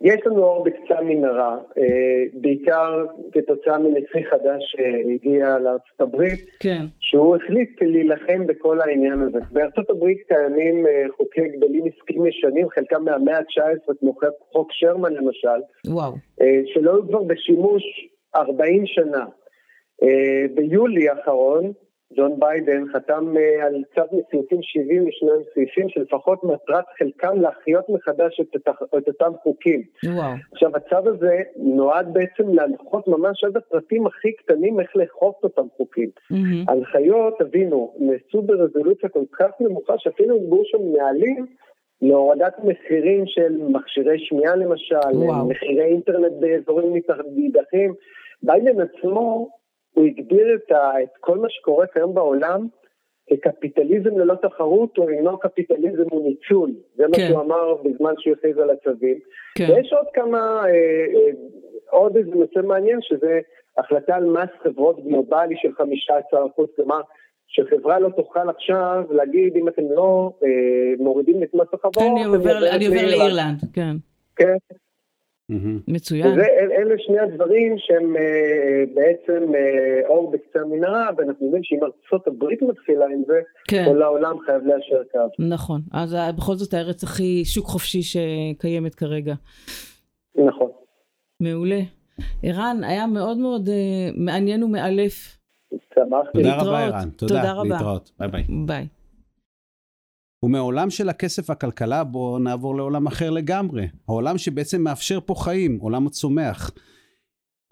יש 0.00 0.20
לנו 0.26 0.42
אור 0.42 0.64
בקצה 0.64 0.98
המנהרה, 0.98 1.58
אה, 1.78 2.22
בעיקר 2.34 3.04
כתוצאה 3.32 3.78
מנשיא 3.78 4.30
חדש 4.30 4.62
שהגיע 4.76 5.58
לארצות 5.58 6.00
הברית, 6.00 6.50
כן. 6.60 6.84
שהוא 7.00 7.36
החליט 7.36 7.82
להילחם 7.82 8.46
בכל 8.46 8.80
העניין 8.80 9.20
הזה. 9.20 9.38
בארצות 9.52 9.90
הברית 9.90 10.18
קיימים 10.28 10.86
אה, 10.86 11.04
חוקי 11.16 11.40
הגבלים 11.40 11.84
עסקיים 11.86 12.26
ישנים, 12.26 12.68
חלקם 12.68 13.04
מהמאה 13.04 13.38
ה-19, 13.38 13.92
כמו 14.00 14.14
חוק 14.52 14.68
שרמן 14.72 15.12
למשל, 15.12 15.60
וואו. 15.86 16.12
אה, 16.40 16.60
שלא 16.66 16.90
היו 16.90 17.08
כבר 17.08 17.22
בשימוש 17.22 17.82
40 18.36 18.86
שנה. 18.86 19.24
ביולי 20.54 21.08
האחרון, 21.08 21.72
ג'ון 22.16 22.40
ביידן 22.40 22.84
חתם 22.92 23.36
אה, 23.36 23.66
על 23.66 23.82
צו 23.94 24.02
נשיאותים 24.12 24.62
72 24.62 25.30
סעיפים 25.54 25.88
שלפחות 25.88 26.44
מטרת 26.44 26.84
חלקם 26.98 27.40
להחיות 27.40 27.88
מחדש 27.88 28.40
את, 28.40 28.56
את 28.98 29.08
אותם 29.08 29.32
חוקים. 29.42 29.82
וואו. 30.04 30.32
עכשיו 30.52 30.70
הצו 30.76 31.08
הזה 31.08 31.38
נועד 31.56 32.12
בעצם 32.12 32.54
להנחות 32.54 33.08
ממש 33.08 33.44
עד 33.44 33.56
הפרטים 33.56 34.06
הכי 34.06 34.32
קטנים 34.32 34.80
איך 34.80 34.96
לאכוף 34.96 35.36
את 35.38 35.44
אותם 35.44 35.66
חוקים. 35.76 36.08
Mm-hmm. 36.32 36.72
הנחיות, 36.72 37.34
תבינו, 37.38 37.94
נעשו 37.98 38.42
ברזולוציה 38.42 39.08
כל 39.08 39.24
כך 39.32 39.50
נמוכה 39.60 39.94
שאפילו 39.98 40.36
נגבו 40.36 40.62
שם 40.64 40.78
נהלים 40.96 41.46
להורדת 42.02 42.54
מחירים 42.64 43.26
של 43.26 43.56
מכשירי 43.68 44.18
שמיעה 44.18 44.56
למשל, 44.56 44.94
וואו. 45.14 45.48
מחירי 45.48 45.84
אינטרנט 45.84 46.32
באזורים 46.40 46.92
נידחים. 47.36 47.94
ביידן 48.42 48.80
עצמו 48.80 49.48
הוא 49.94 50.06
הגדיר 50.06 50.54
את, 50.54 50.72
ה, 50.72 51.02
את 51.02 51.16
כל 51.20 51.38
מה 51.38 51.46
שקורה 51.50 51.86
כיום 51.86 52.14
בעולם 52.14 52.66
כקפיטליזם 53.36 54.18
ללא 54.18 54.34
תחרות, 54.34 54.98
או 54.98 55.08
אינו 55.08 55.38
קפיטליזם 55.38 56.02
הוא 56.10 56.28
ניצול. 56.28 56.70
זה 56.96 57.04
כן. 57.04 57.10
מה 57.10 57.28
שהוא 57.28 57.40
אמר 57.40 57.74
בזמן 57.74 58.12
שהוא 58.18 58.34
הכריז 58.38 58.58
על 58.58 58.70
הצווים. 58.70 59.18
כן. 59.58 59.66
ויש 59.68 59.92
עוד 59.92 60.06
כמה, 60.14 60.38
אה, 60.38 60.70
אה, 60.70 61.30
עוד 61.90 62.16
איזה 62.16 62.30
נושא 62.30 62.58
מעניין, 62.64 62.98
שזה 63.02 63.40
החלטה 63.78 64.16
על 64.16 64.24
מס 64.24 64.48
חברות 64.62 65.04
גלובלי 65.04 65.54
של 65.62 65.68
15%, 65.68 66.66
כלומר, 66.76 67.00
שחברה 67.46 67.98
לא 67.98 68.08
תוכל 68.16 68.48
עכשיו 68.48 69.04
להגיד, 69.10 69.56
אם 69.56 69.68
אתם 69.68 69.82
לא 69.90 70.32
אה, 70.44 70.48
מורידים 70.98 71.42
את 71.42 71.54
מס 71.54 71.68
החברות... 71.72 72.10
אני 72.12 72.24
עובר, 72.24 72.76
אני 72.76 72.86
עובר 72.86 73.06
לאירלנד, 73.06 73.60
כן. 73.72 73.96
כן. 74.36 74.56
מצוין. 75.88 76.26
וזה, 76.26 76.46
אלה 76.78 76.94
שני 76.98 77.18
הדברים 77.18 77.74
שהם 77.78 78.16
אה, 78.16 78.84
בעצם 78.94 79.54
אה, 79.54 80.08
אור 80.08 80.30
בקצה 80.30 80.60
המנהרה, 80.60 81.10
ואנחנו 81.16 81.46
יודעים 81.46 81.64
שאם 81.64 81.78
ארצות 81.82 82.26
הברית 82.26 82.62
מתחילה 82.62 83.04
עם 83.04 83.22
זה, 83.26 83.40
כן. 83.68 83.84
כל 83.88 84.02
העולם 84.02 84.36
חייב 84.46 84.62
לאשר 84.64 85.02
קו. 85.12 85.18
נכון, 85.38 85.80
אז 85.92 86.14
אה, 86.14 86.32
בכל 86.32 86.54
זאת 86.54 86.74
הארץ 86.74 87.04
הכי 87.04 87.44
שוק 87.44 87.66
חופשי 87.66 88.02
שקיימת 88.02 88.94
כרגע. 88.94 89.34
נכון. 90.34 90.70
מעולה. 91.40 91.80
ערן, 92.42 92.80
היה 92.84 93.06
מאוד 93.06 93.38
מאוד 93.38 93.68
אה, 93.68 94.10
מעניין 94.16 94.62
ומאלף. 94.62 95.36
שמחתי. 95.94 96.32
תודה 96.32 96.56
רבה 96.56 96.84
ערן, 96.84 97.10
תודה, 97.16 97.34
תודה 97.34 97.52
רבה. 97.52 97.68
להתראות, 97.74 98.10
ביי 98.18 98.28
ביי. 98.28 98.44
ביי. 98.66 98.86
ומעולם 100.42 100.90
של 100.90 101.08
הכסף 101.08 101.50
והכלכלה 101.50 102.04
בואו 102.04 102.38
נעבור 102.38 102.76
לעולם 102.76 103.06
אחר 103.06 103.30
לגמרי. 103.30 103.88
העולם 104.08 104.38
שבעצם 104.38 104.82
מאפשר 104.82 105.18
פה 105.26 105.34
חיים, 105.34 105.78
עולם 105.80 106.06
הצומח. 106.06 106.70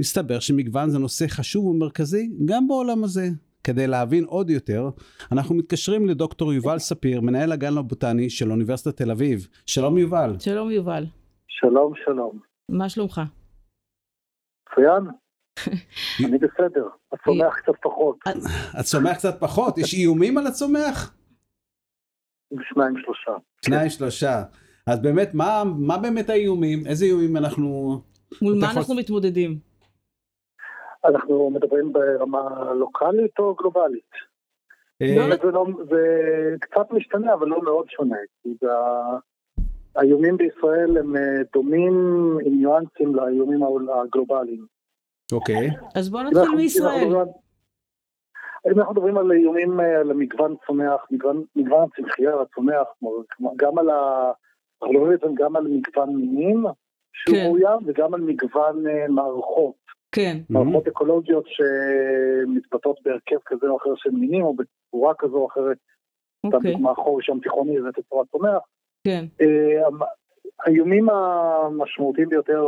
מסתבר 0.01 0.41
שמגוון 0.41 0.91
זה 0.91 0.99
נושא 0.99 1.25
חשוב 1.29 1.67
ומרכזי 1.67 2.31
גם 2.45 2.69
בעולם 2.69 3.05
הזה. 3.05 3.29
כדי 3.65 3.87
להבין 3.87 4.25
עוד 4.25 4.51
יותר, 4.51 4.91
אנחנו 5.33 5.55
מתקשרים 5.55 6.09
לדוקטור 6.09 6.53
יובל 6.53 6.79
ספיר, 6.79 7.21
מנהל 7.21 7.53
הגן 7.53 7.79
הבוטני 7.79 8.31
של 8.31 8.51
אוניברסיטת 8.51 8.97
תל 8.97 9.11
אביב. 9.11 9.49
שלום 9.67 9.99
יובל. 9.99 10.37
שלום 10.39 10.71
יובל. 10.71 11.05
שלום 11.49 11.93
שלום. 12.05 12.39
מה 12.69 12.89
שלומך? 12.89 13.21
מצוין. 14.71 15.05
אני 16.25 16.39
בסדר, 16.39 16.89
הצומח 17.13 17.55
קצת 17.57 17.73
פחות. 17.83 18.17
הצומח 18.75 19.17
קצת 19.17 19.41
פחות? 19.41 19.79
יש 19.79 19.95
איומים 19.95 20.39
על 20.39 20.47
הצומח? 20.47 21.18
שניים 22.63 22.95
שלושה. 23.05 23.33
שניים 23.65 23.91
שלושה. 23.91 24.43
אז 24.87 25.03
באמת, 25.03 25.35
מה, 25.35 25.63
מה 25.79 25.99
באמת 25.99 26.31
האיומים? 26.31 26.79
איזה 26.87 27.05
איומים 27.05 27.37
אנחנו... 27.37 28.01
מול 28.43 28.55
מה 28.61 28.71
אנחנו 28.77 28.95
מתמודדים? 28.95 29.59
אנחנו 31.05 31.51
מדברים 31.51 31.93
ברמה 31.93 32.73
לוקאלית 32.75 33.39
או 33.39 33.55
גלובלית? 33.55 34.11
אה, 35.03 35.15
לא, 35.17 35.37
זה, 35.37 35.51
לא, 35.51 35.67
זה 35.91 36.01
קצת 36.61 36.91
משתנה, 36.91 37.35
אבל 37.35 37.47
לא 37.47 37.63
מאוד 37.63 37.87
שונה. 37.89 38.17
כי 38.43 38.49
זה... 38.61 38.69
האיומים 39.97 40.37
בישראל 40.37 40.99
הם 40.99 41.17
אה, 41.17 41.43
דומים 41.53 41.93
עם 42.47 42.59
ניואנסים 42.59 43.15
לאיומים 43.15 43.61
הגלובליים. 44.03 44.67
אוקיי. 45.33 45.71
אז 45.95 46.11
בואו 46.11 46.23
נתחיל 46.23 46.55
מישראל. 46.57 47.13
אם 48.67 48.79
אנחנו 48.79 48.95
מדברים 48.95 49.19
על 49.19 49.33
איומים 49.33 49.81
אה, 49.81 50.01
על 50.01 50.11
המגוון 50.11 50.55
צומח, 50.67 51.07
מגוון, 51.11 51.45
מגוון 51.57 51.89
הצמחייה 51.93 52.41
הצומח, 52.41 52.87
גם 53.57 53.79
על 53.79 53.91
ה... 53.91 54.31
אנחנו 54.83 54.95
מדברים 54.95 55.13
בעצם 55.13 55.35
גם 55.35 55.57
על 55.57 55.65
מגוון 55.69 56.17
מינים 56.17 56.65
שהוא 57.13 57.37
כן. 57.37 57.45
מאוים 57.45 57.79
וגם 57.87 58.15
על 58.15 58.21
מגוון 58.21 58.87
uh, 58.87 59.11
מערכות. 59.13 59.75
כן. 60.13 60.39
מערכות 60.51 60.87
mm-hmm. 60.87 60.91
אקולוגיות 60.91 61.45
שמתבטאות 61.47 62.97
בהרכב 63.05 63.37
כזה 63.47 63.67
או 63.67 63.77
אחר 63.77 63.91
של 63.97 64.11
מינים 64.11 64.45
או 64.45 64.57
בצורה 64.57 65.15
כזו 65.19 65.37
או 65.37 65.47
אחרת. 65.47 65.77
אוקיי. 66.45 66.73
דוגמה 66.73 66.95
חור 66.95 67.23
שם 67.23 67.39
תיכוני 67.41 67.83
זה 67.83 67.89
תצורת 67.93 68.27
צומח. 68.31 68.63
כן. 69.05 69.25
Uh, 69.43 70.05
האיומים 70.65 71.09
המשמעותיים 71.11 72.29
ביותר 72.29 72.67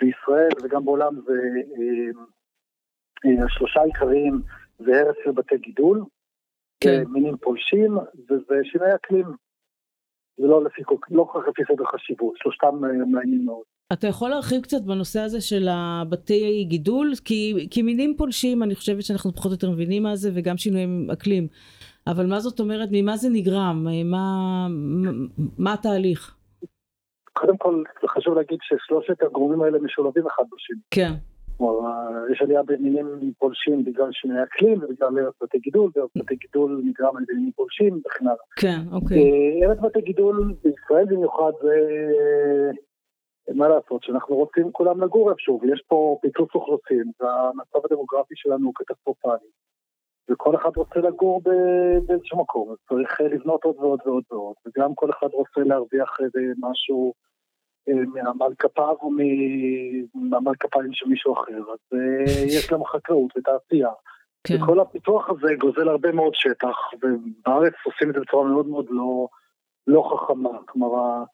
בישראל 0.00 0.48
וגם 0.62 0.84
בעולם 0.84 1.14
זה 1.26 1.32
uh, 1.32 2.18
uh, 3.26 3.44
השלושה 3.44 3.82
עיקריים 3.82 4.40
זה 4.78 5.00
הרס 5.00 5.16
של 5.24 5.30
בתי 5.30 5.58
גידול, 5.58 6.04
כן. 6.80 7.04
מינים 7.08 7.36
פולשים, 7.36 7.98
וזה 8.30 8.54
שינוי 8.64 8.94
אקלים. 8.94 9.26
ולא 10.38 10.64
לפי, 10.64 10.82
לא 11.10 11.28
כל 11.32 11.40
כך 11.40 11.48
לפי 11.48 11.62
סדר 11.72 11.84
חשיבות, 11.84 12.34
שלושתם 12.36 12.68
מעניינים 12.80 13.44
מאוד. 13.46 13.62
אתה 13.92 14.06
יכול 14.06 14.30
להרחיב 14.30 14.62
קצת 14.62 14.82
בנושא 14.82 15.20
הזה 15.20 15.40
של 15.40 15.68
הבתי 15.70 16.64
גידול? 16.68 17.12
כי, 17.24 17.68
כי 17.70 17.82
מינים 17.82 18.14
פולשים, 18.16 18.62
אני 18.62 18.74
חושבת 18.74 19.02
שאנחנו 19.02 19.32
פחות 19.32 19.46
או 19.46 19.54
יותר 19.54 19.70
מבינים 19.70 20.02
מה 20.02 20.16
זה, 20.16 20.30
וגם 20.34 20.56
שינויי 20.56 20.86
אקלים. 21.12 21.48
אבל 22.06 22.26
מה 22.26 22.40
זאת 22.40 22.60
אומרת, 22.60 22.88
ממה 22.92 23.16
זה 23.16 23.28
נגרם? 23.32 23.86
מה, 24.04 24.66
מה 25.58 25.72
התהליך? 25.72 26.36
קודם 27.32 27.56
כל, 27.56 27.82
חשוב 28.08 28.34
להגיד 28.34 28.58
ששלושת 28.62 29.22
הגורמים 29.22 29.62
האלה 29.62 29.78
משולבים 29.78 30.26
אחד 30.26 30.44
בשני. 30.52 30.80
כן. 30.90 31.12
כלומר, 31.58 32.30
יש 32.32 32.42
עלייה 32.42 32.62
במינים 32.62 33.32
פולשים 33.38 33.84
בגלל 33.84 34.12
שינוי 34.12 34.42
אקלים 34.42 34.78
ובגלל 34.82 35.30
בתי 35.42 35.58
גידול, 35.58 35.90
ובתי 35.96 36.36
גידול 36.36 36.82
נגרם 36.84 37.16
על 37.16 37.22
ידי 37.22 37.32
מינים 37.32 37.52
פולשים 37.52 38.00
וכן 38.06 38.26
הלאה. 38.26 38.36
כן, 38.56 38.80
אוקיי. 38.92 39.18
ארץ 39.64 39.78
בתי 39.78 40.00
גידול 40.00 40.54
בישראל 40.62 41.04
במיוחד 41.04 41.52
זה... 41.62 41.76
מה 43.54 43.68
לעשות, 43.68 44.02
שאנחנו 44.02 44.36
רוצים 44.36 44.72
כולם 44.72 45.02
לגור 45.02 45.30
איפשהו, 45.30 45.60
ויש 45.62 45.82
פה 45.88 46.18
פיצוץ 46.22 46.54
אוכלוסין, 46.54 47.10
והמצב 47.20 47.78
הדמוגרפי 47.84 48.34
שלנו 48.36 48.66
הוא 48.66 48.74
קטסטרופלי. 48.74 49.48
וכל 50.30 50.56
אחד 50.56 50.70
רוצה 50.76 51.00
לגור 51.00 51.42
באיזשהו 52.06 52.40
מקום, 52.40 52.70
אז 52.70 52.76
צריך 52.88 53.20
לבנות 53.20 53.64
עוד 53.64 53.76
ועוד 53.78 54.00
ועוד 54.06 54.24
ועוד, 54.30 54.54
וגם 54.66 54.94
כל 54.94 55.10
אחד 55.10 55.26
רוצה 55.32 55.60
להרוויח 55.60 56.16
איזה 56.20 56.52
משהו 56.58 57.12
מעמל 57.88 58.54
כפיו 58.58 58.94
או 59.02 59.10
מעמל 60.14 60.52
כפיים 60.60 60.92
של 60.92 61.08
מישהו 61.08 61.34
אחר, 61.34 61.72
אז 61.72 61.98
יש 62.56 62.70
גם 62.70 62.84
חקלאות 62.84 63.36
ותעשייה. 63.36 63.90
כן. 64.44 64.62
וכל 64.62 64.80
הפיתוח 64.80 65.30
הזה 65.30 65.54
גוזל 65.58 65.88
הרבה 65.88 66.12
מאוד 66.12 66.34
שטח, 66.34 66.76
ובארץ 66.94 67.74
עושים 67.84 68.10
את 68.10 68.14
זה 68.14 68.20
בצורה 68.20 68.48
מאוד 68.48 68.66
מאוד 68.66 68.86
לא, 68.90 69.28
לא 69.86 70.10
חכמה. 70.12 70.58
כלומר, 70.66 71.24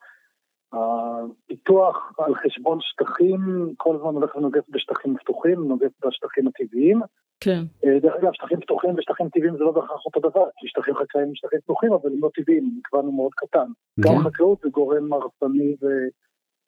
הפיתוח 0.73 2.13
על 2.17 2.35
חשבון 2.35 2.77
שטחים 2.81 3.73
כל 3.77 3.95
הזמן 3.95 4.13
הולך 4.13 4.35
ונוגס 4.35 4.63
בשטחים 4.69 5.17
פתוחים, 5.17 5.67
נוגס 5.67 5.91
בשטחים 6.05 6.47
הטבעיים. 6.47 7.01
כן. 7.39 7.63
דרך 8.01 8.13
אגב, 8.15 8.33
שטחים 8.33 8.59
פתוחים 8.59 8.95
ושטחים 8.97 9.29
טבעיים 9.29 9.57
זה 9.57 9.63
לא 9.63 9.71
בהכרח 9.71 10.05
אותו 10.05 10.19
דבר, 10.29 10.45
כי 10.57 10.67
שטחים 10.67 10.95
חקלאיים 10.95 11.29
הם 11.29 11.35
שטחים 11.35 11.59
פתוחים, 11.59 11.93
אבל 11.93 12.11
הם 12.11 12.19
לא 12.21 12.29
טבעיים, 12.33 12.77
מגוון 12.77 13.05
הוא 13.05 13.13
מאוד 13.13 13.31
קטן. 13.35 13.67
כן. 14.03 14.09
גם 14.09 14.23
חקלאות 14.23 14.59
זה 14.63 14.69
גורם 14.69 15.13
הרסני 15.13 15.75
ו... 15.81 15.85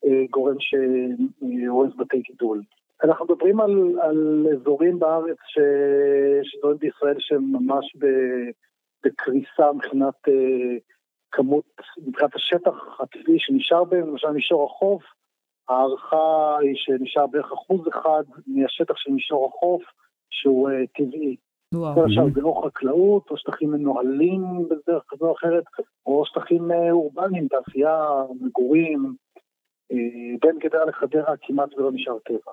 אה, 0.06 0.26
גורם 0.32 0.56
שהורס 0.60 1.94
בתי 1.98 2.20
גידול. 2.20 2.62
אנחנו 3.04 3.26
מדברים 3.26 3.60
על, 3.60 4.00
על 4.02 4.48
אזורים 4.54 5.00
בארץ, 5.00 5.38
ש... 5.48 5.58
אזורים 6.58 6.78
בישראל 6.78 7.16
שהם 7.20 7.52
ממש 7.52 7.96
בקריסה 9.06 9.72
מבחינת 9.74 10.14
uh, 10.28 10.80
כמות, 11.32 11.66
מבחינת 12.08 12.36
השטח 12.36 13.00
הטבעי 13.00 13.40
שנשאר 13.40 13.84
בהם, 13.84 14.08
למשל 14.08 14.30
מישור 14.30 14.66
החוף, 14.66 15.04
ההערכה 15.70 16.58
היא 16.62 16.76
שנשאר 16.76 17.28
בערך 17.28 17.52
אחוז 17.52 17.88
אחד 17.88 18.24
מהשטח 18.48 18.94
של 18.98 19.12
מישור 19.12 19.48
החוף 19.48 19.84
שהוא 20.30 20.70
uh, 20.70 20.74
טבעי. 20.98 21.36
וואו. 21.74 22.04
עכשיו 22.06 22.26
זה 22.34 22.42
או 22.42 22.62
חקלאות, 22.62 23.32
או 23.32 23.38
שטחים 23.38 23.72
מנוהלים 23.72 24.42
בדרך 24.70 25.04
כזו 25.08 25.26
או 25.26 25.34
אחרת, 25.34 25.64
או 26.06 26.26
שטחים 26.26 26.72
אורבניים, 26.92 27.48
תעשייה, 27.48 28.06
מגורים, 28.42 29.06
אה, 29.06 29.25
בין 30.42 30.60
גדרה 30.60 30.86
לחדרה 30.86 31.38
כמעט 31.42 31.74
ולא 31.74 31.92
נשאר 31.92 32.20
טבע. 32.20 32.52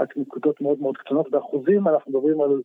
רק 0.00 0.16
נקודות 0.16 0.60
מאוד 0.60 0.80
מאוד 0.80 0.96
קטנות, 0.96 1.30
באחוזים 1.30 1.88
אנחנו 1.88 2.12
מדברים 2.12 2.40
על 2.40 2.62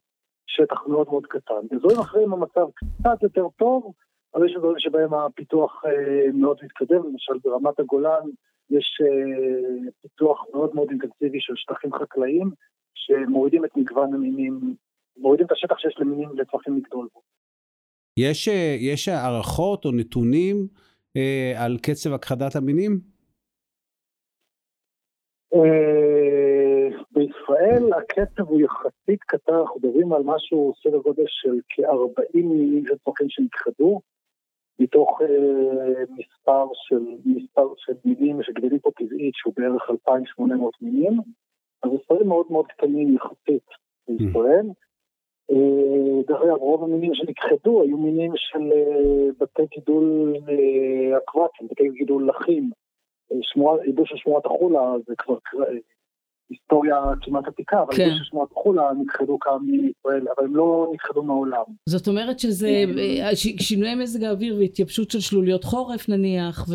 שטח 0.48 0.88
מאוד 0.88 1.08
מאוד 1.10 1.26
קטן. 1.26 1.68
באזורים 1.72 2.00
אחרים 2.00 2.34
המצב 2.34 2.68
קצת 2.76 3.24
יותר 3.24 3.48
טוב, 3.58 3.94
אבל 4.36 4.50
יש 4.50 4.56
אזורים 4.58 4.80
שבהם 4.80 5.14
הפיתוח 5.14 5.84
אה, 5.86 6.32
מאוד 6.34 6.58
מתקדם, 6.64 7.04
למשל 7.04 7.34
ברמת 7.44 7.80
הגולן 7.80 8.30
יש 8.70 9.02
אה, 9.02 9.92
פיתוח 10.02 10.46
מאוד 10.54 10.76
מאוד 10.76 10.90
אינטנסיבי 10.90 11.42
של 11.42 11.54
שטחים 11.56 11.94
חקלאיים, 11.94 12.52
שמורידים 12.94 13.66
את 13.66 13.78
מגוון 13.78 14.14
המינים, 14.14 14.76
מורידים 15.18 15.46
את 15.46 15.52
השטח 15.52 15.78
שיש 15.78 15.96
למינים 16.00 16.30
לטווחים 16.36 16.78
לגדול 16.78 17.08
בו. 17.14 17.22
יש, 18.18 18.48
יש 18.80 19.08
הערכות 19.08 19.86
או 19.86 19.92
נתונים 19.92 20.68
אה, 21.18 21.66
על 21.66 21.78
קצב 21.78 22.14
הכחדת 22.14 22.56
המינים? 22.56 23.11
אה, 25.54 26.98
בישראל 27.12 27.94
הקצב 27.94 28.50
הוא 28.50 28.62
יחסית 28.62 29.24
קטן, 29.24 29.54
אנחנו 29.54 29.80
מדברים 29.84 30.14
על 30.14 30.22
משהו 30.26 30.74
סדר 30.84 30.98
גודל 30.98 31.24
של 31.28 31.60
כ-40 31.70 32.36
מילים 32.36 32.86
של 32.88 32.98
תוכן 32.98 33.26
שנכחדו, 33.30 34.02
מתוך 34.80 35.22
אה, 35.22 36.04
מספר 36.18 36.66
של, 36.74 37.04
מספר 37.26 37.68
של 37.78 37.94
מילים 38.06 38.44
שגדלים 38.44 38.80
פה 38.80 38.90
טבעית 38.92 39.34
שהוא 39.36 39.54
בערך 39.58 39.90
2,800 39.90 40.74
מילים, 40.82 41.20
אז 41.84 41.92
מספרים 41.92 42.28
מאוד 42.28 42.46
מאוד 42.50 42.68
קטנים 42.68 43.16
יחסית 43.16 43.68
בישראל. 44.08 44.66
אה, 45.52 46.22
דרך 46.28 46.42
אגב, 46.42 46.58
רוב 46.58 46.84
המינים 46.84 47.16
שנכחדו 47.16 47.82
היו 47.82 47.98
מינים 47.98 48.32
של 48.36 48.72
בתי 49.40 49.62
גידול 49.76 50.36
אקוואטיים, 51.18 51.70
בתי 51.70 51.90
גידול 51.90 52.30
לחים. 52.30 52.70
עיבוד 53.84 54.06
של 54.08 54.16
שמורת 54.18 54.46
החולה 54.46 54.94
זה 55.08 55.14
כבר 55.18 55.36
היסטוריה 56.52 56.98
כמעט 57.22 57.48
עתיקה, 57.48 57.82
אבל 57.82 57.96
כן. 57.96 58.04
עיבוד 58.04 58.18
של 58.18 58.24
שמורת 58.24 58.52
החולה 58.52 58.84
נכחדו 59.06 59.40
כמה 59.40 59.58
מישראל, 59.60 60.28
אבל 60.38 60.46
הם 60.46 60.56
לא 60.56 60.92
נכחדו 60.94 61.24
מעולם. 61.24 61.64
זאת 61.86 62.08
אומרת 62.08 62.40
שזה 62.40 62.84
כן. 62.88 63.00
אה, 63.00 63.36
שינויי 63.36 63.96
מזג 63.96 64.24
האוויר 64.24 64.56
והתייבשות 64.60 65.12
של 65.12 65.20
שלוליות 65.20 65.64
חורף 65.64 66.10
נניח, 66.10 66.66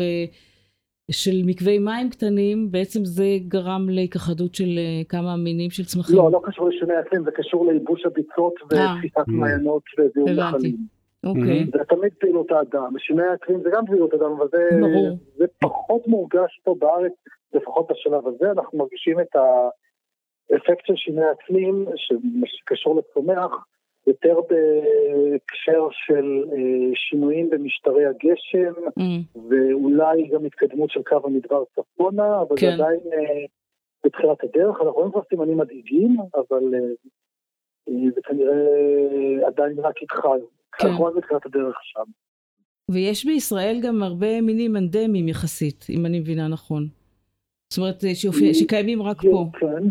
ושל 1.09 1.41
מקווי 1.45 1.79
מים 1.79 2.09
קטנים, 2.09 2.71
בעצם 2.71 3.05
זה 3.05 3.25
גרם 3.47 3.89
להיכחדות 3.89 4.55
של 4.55 4.77
אה, 4.77 5.01
כמה 5.09 5.35
מינים 5.35 5.69
של 5.69 5.85
צמחים. 5.85 6.17
לא, 6.17 6.31
לא 6.31 6.41
קשור 6.43 6.69
לשינוי 6.69 6.99
אקלים, 6.99 7.23
זה 7.23 7.31
קשור 7.31 7.71
לייבוש 7.71 8.05
הביצות 8.05 8.53
אה. 8.73 8.95
ותפיסת 8.95 9.27
מעיינות 9.27 9.83
וזיהום 9.99 10.29
נחלים. 10.29 10.96
אוקיי. 11.25 11.65
זה 11.71 11.85
תמיד 11.89 12.13
פעילות 12.19 12.51
האדם, 12.51 12.93
שינוי 12.97 13.27
האקלים 13.27 13.61
זה 13.61 13.69
גם 13.73 13.85
פעילות 13.85 14.13
האדם, 14.13 14.31
אבל 14.31 14.47
זה, 14.51 14.69
זה 15.37 15.45
פחות 15.59 16.07
מורגש 16.07 16.61
פה 16.63 16.75
בארץ, 16.79 17.13
לפחות 17.53 17.87
בשלב 17.91 18.27
הזה, 18.27 18.51
אנחנו 18.51 18.77
מרגישים 18.77 19.19
את 19.19 19.35
האפקט 19.35 20.85
של 20.85 20.95
שינוי 20.95 21.25
האקלים, 21.25 21.85
שקשור 22.45 22.95
לצומח, 22.95 23.51
יותר 24.07 24.39
בהקשר 24.49 25.87
של 25.91 26.43
אה, 26.51 26.95
שינויים 26.95 27.49
במשטרי 27.49 28.05
הגשם, 28.05 28.73
mm. 28.99 29.39
ואולי 29.49 30.27
גם 30.27 30.45
התקדמות 30.45 30.89
של 30.89 31.03
קו 31.03 31.21
המדבר 31.23 31.63
צפונה, 31.75 32.41
אבל 32.41 32.55
כן. 32.59 32.67
זה 32.67 32.83
עדיין 32.83 32.99
אה, 33.13 33.45
בתחילת 34.05 34.43
הדרך, 34.43 34.75
אנחנו 34.75 34.91
רואים 34.91 35.11
כבר 35.11 35.21
סימנים 35.29 35.57
מדאיגים, 35.57 36.17
אבל 36.35 36.75
אה, 36.75 38.09
זה 38.15 38.21
כנראה 38.23 39.47
עדיין 39.47 39.79
רק 39.79 39.95
התחל. 40.01 40.39
כן. 40.79 40.87
אנחנו 40.87 41.05
רק 41.05 41.15
בתחילת 41.15 41.45
הדרך 41.45 41.75
שם. 41.81 42.11
ויש 42.91 43.25
בישראל 43.25 43.79
גם 43.83 44.03
הרבה 44.03 44.41
מינים 44.41 44.75
אנדמיים 44.75 45.27
יחסית, 45.27 45.85
אם 45.89 46.05
אני 46.05 46.19
מבינה 46.19 46.47
נכון. 46.47 46.87
זאת 47.69 47.77
אומרת, 47.77 48.01
שיופי, 48.13 48.53
שקיימים 48.53 49.01
רק 49.01 49.21
פה. 49.21 49.45
כן. 49.59 49.83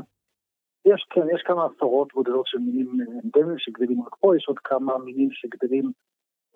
יש, 0.86 1.06
כן, 1.10 1.20
יש 1.34 1.42
כמה 1.44 1.66
עשרות 1.76 2.08
בודדות 2.14 2.46
של 2.46 2.58
מינים 2.58 3.00
אנדמיים 3.24 3.58
שגדלים 3.58 4.02
רק 4.02 4.14
פה, 4.20 4.36
יש 4.36 4.44
עוד 4.48 4.58
כמה 4.58 4.98
מינים 4.98 5.28
שגדלים 5.32 5.92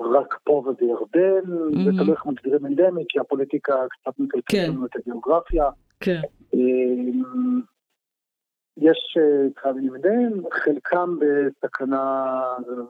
רק 0.01 0.39
פה 0.45 0.53
ובירדן, 0.53 1.53
mm-hmm. 1.53 1.85
זה 1.85 1.91
תלוי 1.99 2.13
איך 2.13 2.27
מגדירים 2.27 2.67
אנדמי, 2.67 3.05
כי 3.09 3.21
הפוליטיקה 3.21 3.75
קצת 3.91 4.19
מקלקלת 4.19 4.51
כן. 4.51 4.71
לנו 4.71 4.87
את 4.87 4.97
הגיאוגרפיה. 4.97 5.65
כן. 6.01 6.21
יש 8.81 9.19
קרב 9.55 9.77
לימודים, 9.77 10.43
חלקם 10.53 11.17
בסכנה, 11.21 12.33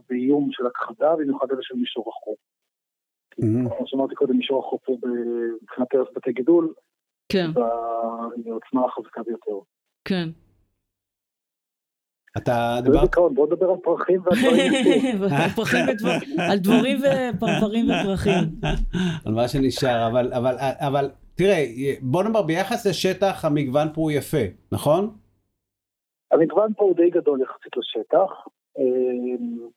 באיום 0.08 0.48
של 0.52 0.66
הכחדה, 0.66 1.16
במיוחד 1.16 1.46
אלה 1.50 1.60
של 1.62 1.74
מישור 1.74 2.04
החוף. 2.08 2.38
כמו 3.76 3.86
שאמרתי 3.86 4.14
קודם, 4.14 4.36
מישור 4.36 4.66
החוף 4.66 4.88
הוא 4.88 4.98
מבחינת 5.62 5.94
ערך 5.94 6.08
בתי 6.16 6.32
גידול, 6.32 6.74
כן. 7.28 7.50
בעוצמה 8.44 8.84
החזקה 8.84 9.22
ביותר. 9.22 9.64
כן. 10.04 10.28
אתה 12.36 12.78
דיברת... 12.82 13.14
בוא 13.34 13.46
נדבר 13.46 13.70
על 13.70 13.76
פרחים 13.82 14.20
והדברים 14.24 14.72
פרחים 15.56 15.84
על 16.38 16.58
דבורים 16.58 16.98
ופרפרים 16.98 17.86
ופרחים. 17.90 18.44
על 19.24 19.32
מה 19.34 19.48
שנשאר, 19.48 20.08
אבל 20.80 21.10
תראה, 21.34 21.64
בוא 22.00 22.22
נאמר 22.22 22.42
ביחס 22.42 22.86
לשטח 22.86 23.44
המגוון 23.44 23.88
פה 23.94 24.00
הוא 24.00 24.10
יפה, 24.10 24.44
נכון? 24.72 25.16
המגוון 26.32 26.74
פה 26.74 26.84
הוא 26.84 26.96
די 26.96 27.10
גדול 27.10 27.40
יחסית 27.40 27.76
לשטח. 27.76 28.30
אמ, 28.78 29.68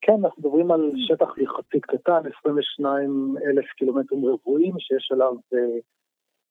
כן, 0.00 0.12
אנחנו 0.24 0.42
מדברים 0.42 0.70
על 0.70 0.92
שטח 0.96 1.38
יחסית 1.38 1.84
קטן, 1.84 2.20
22 2.38 3.36
אלף 3.46 3.64
קילומטרים 3.76 4.26
רבועים, 4.26 4.74
שיש 4.78 5.12
עליו 5.12 5.34
אה, 5.54 5.78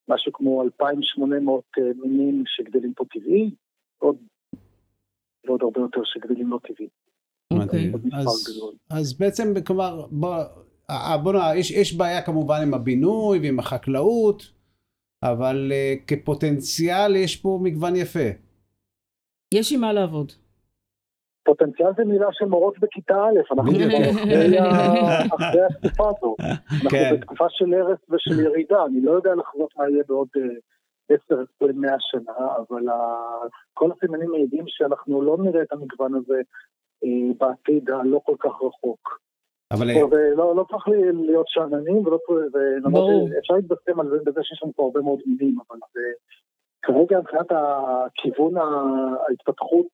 משהו 0.09 0.33
כמו 0.33 0.61
2,800 0.61 1.63
אה, 1.77 1.83
מינים 1.95 2.43
שגדלים 2.47 2.93
פה 2.93 3.03
טבעי, 3.13 3.51
עוד, 3.97 4.15
ועוד 5.45 5.61
הרבה 5.61 5.81
יותר 5.81 6.01
שגדלים 6.03 6.49
לא 6.49 6.59
טבעי. 6.63 6.87
אוקיי, 7.53 7.91
אז, 8.13 8.61
אז 8.89 9.17
בעצם, 9.17 9.53
כלומר, 9.67 10.05
בוא, 10.11 10.35
בוא 11.23 11.33
נראה, 11.33 11.57
יש, 11.57 11.71
יש 11.71 11.97
בעיה 11.97 12.21
כמובן 12.21 12.61
עם 12.61 12.73
הבינוי 12.73 13.39
ועם 13.39 13.59
החקלאות, 13.59 14.43
אבל 15.23 15.71
uh, 15.71 16.05
כפוטנציאל 16.07 17.15
יש 17.15 17.35
פה 17.35 17.59
מגוון 17.63 17.95
יפה. 17.95 18.44
יש 19.55 19.73
עם 19.73 19.81
מה 19.81 19.93
לעבוד. 19.93 20.31
פוטנציאל 21.43 21.89
זה 21.97 22.05
מילה 22.05 22.27
של 22.31 22.45
מורות 22.45 22.79
בכיתה 22.79 23.13
א', 23.13 23.53
אנחנו 23.53 23.71
אחרי 25.35 25.61
התקופה 25.69 26.09
הזו. 26.09 26.35
אנחנו 26.39 26.89
כן. 26.89 27.15
בתקופה 27.15 27.45
של 27.49 27.73
הרס 27.73 27.99
ושל 28.09 28.39
ירידה, 28.39 28.85
אני 28.85 29.01
לא 29.01 29.11
יודע 29.11 29.35
לחזות 29.35 29.69
מה 29.77 29.89
יהיה 29.89 30.03
בעוד 30.07 30.27
אה, 30.37 30.41
עשר, 31.09 31.43
עשרים, 31.43 31.81
מאה 31.81 31.95
שנה, 31.99 32.47
אבל 32.57 32.83
כל 33.73 33.89
הסימנים 33.91 34.31
מעידים 34.31 34.63
שאנחנו 34.67 35.21
לא 35.21 35.37
נראה 35.39 35.61
את 35.61 35.71
המגוון 35.73 36.15
הזה 36.15 36.41
אה, 37.03 37.33
בעתיד 37.39 37.89
הלא 37.89 38.19
כל 38.25 38.35
כך 38.39 38.51
רחוק. 38.61 39.19
אבל... 39.71 39.87
לא, 40.35 40.55
לא 40.55 40.65
צריך 40.69 40.87
להיות 41.27 41.47
שאננים, 41.47 42.07
ולא 42.07 42.17
צריך, 42.27 42.45
ברור. 42.83 43.29
אפשר 43.39 43.53
להתבשם 43.53 43.99
על 43.99 44.09
זה 44.09 44.17
בזה 44.25 44.39
שיש 44.43 44.63
לנו 44.63 44.73
פה 44.75 44.83
הרבה 44.83 45.01
מאוד 45.01 45.19
מילים, 45.25 45.55
אבל 45.69 45.79
זה 45.93 46.01
כרגע 46.85 47.19
מבחינת 47.19 47.51
הכיוון 47.51 48.53
ההתפתחות, 48.57 49.87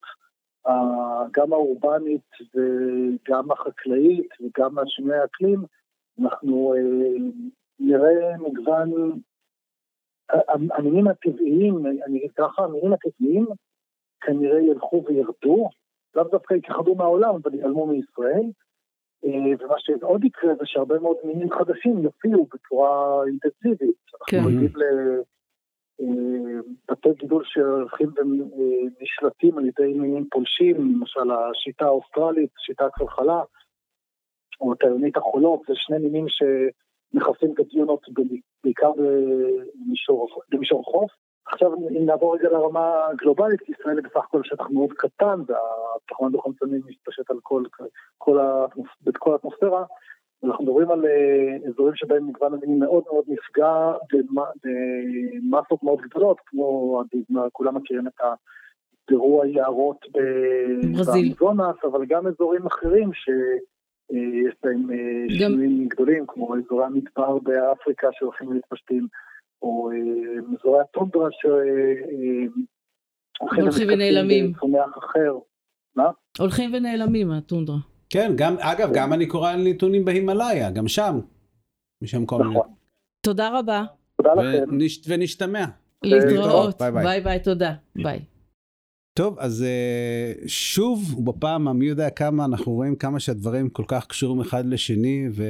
גם 1.32 1.54
האורבנית 1.54 2.30
וגם 2.56 3.52
החקלאית 3.52 4.30
וגם 4.42 4.80
השינוי 4.80 5.18
האקלים, 5.18 5.60
אנחנו 6.22 6.74
אה, 6.74 6.80
נראה 7.80 8.38
מגוון, 8.38 9.20
המינים 10.72 11.08
הטבעיים, 11.08 11.86
אני 11.86 12.18
אגיד 12.18 12.32
ככה, 12.32 12.64
המינים 12.64 12.94
הטבעיים 12.94 13.46
כנראה 14.22 14.62
ילכו 14.62 15.04
וירדו, 15.08 15.70
לאו 16.16 16.24
דווקא 16.24 16.54
יכחדו 16.54 16.96
מהעולם, 16.96 17.36
אבל 17.36 17.54
ייעלמו 17.54 17.88
מישראל. 17.88 18.46
אה, 19.26 19.66
ומה 19.66 19.76
שעוד 19.78 20.24
יקרה 20.24 20.56
זה 20.56 20.66
שהרבה 20.66 21.00
מאוד 21.00 21.18
מינים 21.24 21.52
חדשים 21.52 22.04
יופיעו 22.04 22.48
בצורה 22.54 23.24
אינטנסיבית. 23.26 23.96
כן. 24.28 24.38
אנחנו 24.38 24.50
עדים 24.50 24.74
לבתי 27.06 27.10
אה, 27.10 27.14
גידול 27.14 27.44
שהולכים 27.46 28.10
ונשלטים 28.18 29.58
על 29.58 29.66
ידי 29.66 30.00
מינים 30.00 30.28
פולשים, 30.32 30.76
למשל 30.76 31.32
השיטה 31.32 31.86
האוסטרלית, 31.86 32.50
שיטה 32.58 32.86
הכלכלה, 32.86 33.42
או 34.62 34.74
הטיונית 34.74 35.18
החולות, 35.18 35.62
זה 35.68 35.74
שני 35.76 35.98
מינים 35.98 36.26
שמכסים 36.30 37.54
את 37.54 37.60
הדיונות 37.60 38.02
בעיקר 38.64 38.92
במישור 40.52 40.84
חוף. 40.84 41.12
עכשיו 41.46 41.74
אם 41.74 42.06
נעבור 42.06 42.36
רגע 42.36 42.50
לרמה 42.50 43.06
הגלובלית, 43.06 43.62
ישראל 43.70 43.98
היא 43.98 44.04
בסך 44.04 44.26
הכל 44.28 44.42
שטח 44.44 44.70
מאוד 44.70 44.94
קטן 44.94 45.40
והתחמון 45.48 46.32
דו-חמצני 46.32 46.78
מתפשט 46.86 47.32
על 47.32 47.38
כל, 47.44 47.64
כל, 48.18 48.38
כל 49.20 49.34
האטמוספירה. 49.34 49.86
אנחנו 50.44 50.66
מדברים 50.66 50.92
על 50.92 51.06
אה, 51.06 51.58
אזורים 51.70 51.96
שבהם 51.96 52.28
מגוון 52.28 52.54
המינים 52.54 52.80
מאוד 52.80 53.04
מאוד 53.12 53.26
נפגע 53.28 53.92
במסות 54.64 55.84
מאוד 55.84 56.02
גדולות, 56.02 56.38
כמו 56.46 57.04
כולם 57.52 57.76
מכירים 57.76 58.08
את 58.08 58.14
דירוע 59.10 59.48
יערות 59.48 59.98
באמזונס, 60.12 61.76
אבל 61.92 62.06
גם 62.06 62.28
אזורים 62.28 62.66
אחרים 62.66 63.14
שיש 63.14 64.56
בהם 64.64 64.92
אה, 64.92 65.38
שינויים 65.38 65.88
גדולים, 65.88 66.26
כמו 66.28 66.56
אזורי 66.56 66.86
המדבר 66.86 67.40
באפריקה 67.40 68.08
שהולכים 68.12 68.48
ומתפשטים. 68.48 69.08
או 69.62 69.90
אזורי 70.60 70.78
אה, 70.80 70.84
הטונדרה 70.84 71.30
שהולכים 73.52 73.88
ונעלמים. 73.90 74.54
צומח 74.60 74.98
אחר. 74.98 75.38
מה? 75.96 76.10
הולכים 76.40 76.74
ונעלמים 76.74 77.32
הטונדרה. 77.32 77.91
כן, 78.12 78.32
גם, 78.36 78.56
אגב, 78.60 78.88
כן. 78.88 78.94
גם 78.94 79.14
אני 79.14 79.26
קורא 79.26 79.52
על 79.52 79.68
נתונים 79.68 80.06
בהימאליה, 80.06 80.72
גם 80.72 80.88
שם. 80.88 81.20
משם 82.04 82.26
כל 82.26 82.38
מיני. 82.38 82.50
נכון. 82.50 82.68
תודה 83.22 83.60
רבה. 83.60 83.84
תודה 84.18 84.34
לכם. 84.34 84.78
ונשתמע. 85.08 85.66
להתראות. 86.04 86.82
ביי 86.82 87.22
ביי, 87.22 87.40
תודה. 87.40 87.74
ביי. 87.96 88.20
טוב, 89.14 89.40
אז 89.40 89.66
אה, 89.66 90.48
שוב, 90.48 91.26
בפעם 91.26 91.68
המי 91.68 91.86
יודע 91.86 92.10
כמה, 92.10 92.46
אנחנו 92.46 92.72
רואים 92.72 92.96
כמה 92.96 93.20
שהדברים 93.20 93.70
כל 93.70 93.84
כך 93.88 94.08
קשורים 94.08 94.42
אחד 94.42 94.66
לשני. 94.66 95.28
ו... 95.32 95.44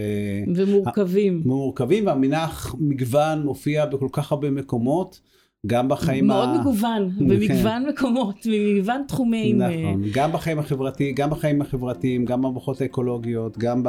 ומורכבים. 0.56 1.42
מורכבים, 1.46 2.06
והמנח 2.06 2.76
מגוון 2.80 3.42
מופיע 3.42 3.86
בכל 3.86 4.08
כך 4.12 4.32
הרבה 4.32 4.52
מקומות. 4.52 5.22
גם 5.68 5.90
בחיים 5.90 6.28
מאוד 6.28 6.50
ה... 6.50 6.62
מגוון, 6.62 7.10
כן. 7.20 7.28
במגוון 7.28 7.86
מקומות, 7.90 8.36
במגוון 8.46 9.04
תחומים. 9.08 9.62
נכון, 9.62 10.04
גם 10.14 10.32
בחיים 10.32 10.60
החברתיים, 10.60 11.16
גם 11.16 11.30
בחיים 11.30 11.62
החברתיים, 11.62 12.26
גם 12.26 12.42
במערכות 12.42 12.82
האקולוגיות, 12.82 13.58
גם 13.58 13.84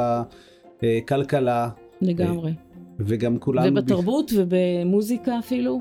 בכלכלה. 0.83 1.69
לגמרי. 2.01 2.53
וגם 2.99 3.37
כולנו... 3.37 3.67
ובתרבות 3.71 4.31
ובמוזיקה 4.35 5.39
אפילו. 5.39 5.79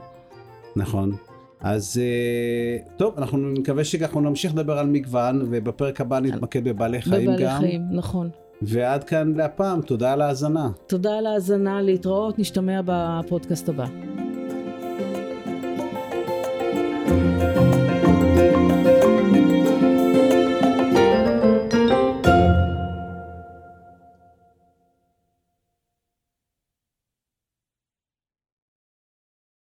נכון. 0.77 1.13
אז 1.61 2.01
אה, 2.03 2.77
טוב, 2.97 3.15
אנחנו 3.19 3.39
נקווה 3.39 3.85
שככה 3.85 4.21
נמשיך 4.21 4.55
לדבר 4.55 4.79
על 4.79 4.87
מגוון, 4.87 5.43
ובפרק 5.51 6.01
הבא 6.01 6.21
נתמקד 6.21 6.65
בבעלי 6.65 7.03
חיים 7.03 7.23
בבעלי 7.23 7.45
גם. 7.45 7.57
בבעלי 7.59 7.69
חיים, 7.69 7.83
נכון. 7.91 8.29
ועד 8.63 9.05
כאן 9.05 9.33
להפעם, 9.37 9.83
תודה 9.83 10.13
על 10.13 10.23
ההאזנה. 10.23 10.71
תודה 10.87 11.19
על 11.19 11.27
ההאזנה, 11.27 11.83
להתראות, 11.83 12.39
נשתמע 12.39 12.81
בפודקאסט 12.85 13.69
הבא. 13.69 13.87